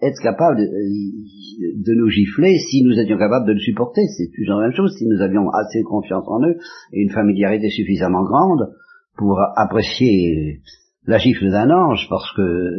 être 0.02 0.22
capables 0.22 0.58
de, 0.58 1.94
nous 1.94 2.08
gifler 2.08 2.58
si 2.60 2.82
nous 2.84 2.98
étions 2.98 3.18
capables 3.18 3.46
de 3.46 3.54
le 3.54 3.60
supporter. 3.60 4.02
C'est 4.18 4.32
toujours 4.34 4.62
la 4.62 4.68
même 4.68 4.76
chose 4.76 4.96
si 4.98 5.06
nous 5.06 5.22
avions 5.22 5.50
assez 5.50 5.84
confiance 5.84 6.26
en 6.28 6.42
eux 6.46 6.58
et 6.94 7.02
une 7.02 7.12
familiarité 7.12 7.70
suffisamment 7.70 8.24
grande 8.24 8.72
pour 9.18 9.38
apprécier 9.58 10.62
la 11.08 11.18
gifle 11.18 11.50
d'un 11.50 11.70
ange, 11.70 12.08
parce 12.10 12.34
que 12.36 12.72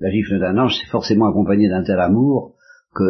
la 0.00 0.10
gifle 0.10 0.38
d'un 0.38 0.58
ange 0.58 0.76
c'est 0.78 0.90
forcément 0.90 1.26
accompagné 1.30 1.68
d'un 1.68 1.84
tel 1.84 2.00
amour 2.00 2.54
que 2.94 3.02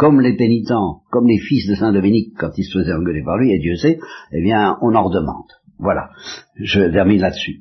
comme 0.00 0.22
les 0.22 0.34
pénitents, 0.34 1.02
comme 1.10 1.26
les 1.26 1.36
fils 1.36 1.68
de 1.68 1.74
Saint 1.74 1.92
Dominique 1.92 2.32
quand 2.38 2.56
ils 2.56 2.64
se 2.64 2.78
faisaient 2.78 2.94
engueuler 2.94 3.22
par 3.22 3.36
lui, 3.36 3.52
et 3.52 3.58
Dieu 3.58 3.76
sait, 3.76 3.98
eh 4.32 4.40
bien 4.40 4.78
on 4.80 4.94
en 4.94 5.02
redemande. 5.02 5.50
Voilà, 5.78 6.08
je 6.56 6.90
termine 6.90 7.20
là-dessus. 7.20 7.60